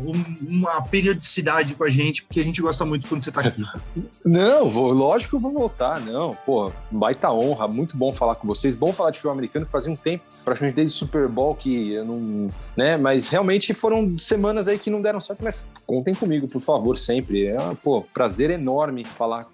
[0.46, 3.62] uma periodicidade com a gente, porque a gente gosta muito quando você está aqui.
[4.24, 6.00] Não, vou, lógico que eu vou voltar.
[6.00, 8.74] Não, pô, baita honra, muito bom falar com vocês.
[8.74, 12.04] Bom falar de futebol americano, que fazia um tempo, praticamente desde Super Bowl, que eu
[12.04, 12.50] não.
[12.76, 12.96] né?
[12.98, 17.46] Mas realmente foram semanas aí que não deram certo, mas contem comigo, por favor, sempre.
[17.46, 19.46] É, pô, prazer enorme falar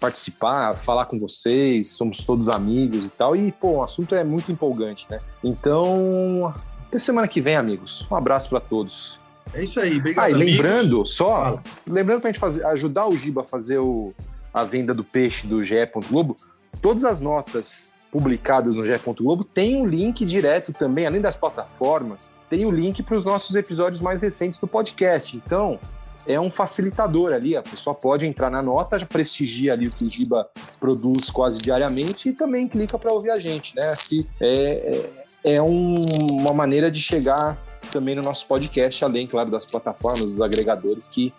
[0.00, 3.34] participar, falar com vocês, somos todos amigos e tal.
[3.34, 5.18] E, pô, o assunto é muito empolgante, né?
[5.42, 6.54] Então,
[6.86, 8.06] até semana que vem, amigos.
[8.10, 9.18] Um abraço para todos.
[9.52, 10.24] É isso aí, obrigado.
[10.24, 11.14] Ah, e lembrando, amigos.
[11.14, 11.62] só, Fala.
[11.86, 14.14] lembrando pra gente fazer, ajudar o Giba a fazer o,
[14.52, 15.74] a venda do peixe do GE.
[16.08, 16.36] Globo,
[16.80, 18.98] todas as notas publicadas no GE.
[19.18, 23.24] Globo tem um link direto também, além das plataformas, tem o um link para os
[23.24, 25.36] nossos episódios mais recentes do podcast.
[25.36, 25.78] Então,
[26.26, 27.56] é um facilitador ali.
[27.56, 30.48] A pessoa pode entrar na nota, já prestigia ali o que o Giba
[30.78, 33.92] produz quase diariamente e também clica para ouvir a gente, né?
[34.08, 35.10] Que é,
[35.44, 35.94] é, é um,
[36.30, 37.56] uma maneira de chegar
[37.90, 41.32] também no nosso podcast, além, claro, das plataformas, dos agregadores que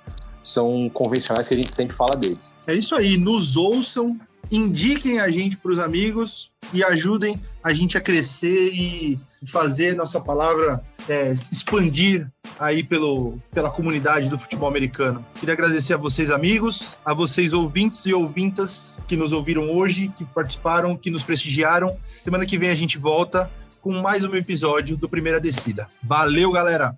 [0.43, 2.57] são convencionais que a gente sempre fala deles.
[2.65, 4.17] É isso aí, nos ouçam,
[4.51, 10.19] indiquem a gente para os amigos e ajudem a gente a crescer e fazer nossa
[10.19, 12.27] palavra é, expandir
[12.59, 15.25] aí pelo, pela comunidade do futebol americano.
[15.35, 20.25] Queria agradecer a vocês, amigos, a vocês, ouvintes e ouvintas que nos ouviram hoje, que
[20.25, 21.97] participaram, que nos prestigiaram.
[22.21, 23.49] Semana que vem a gente volta
[23.81, 25.87] com mais um episódio do Primeira Descida.
[26.03, 26.95] Valeu, galera!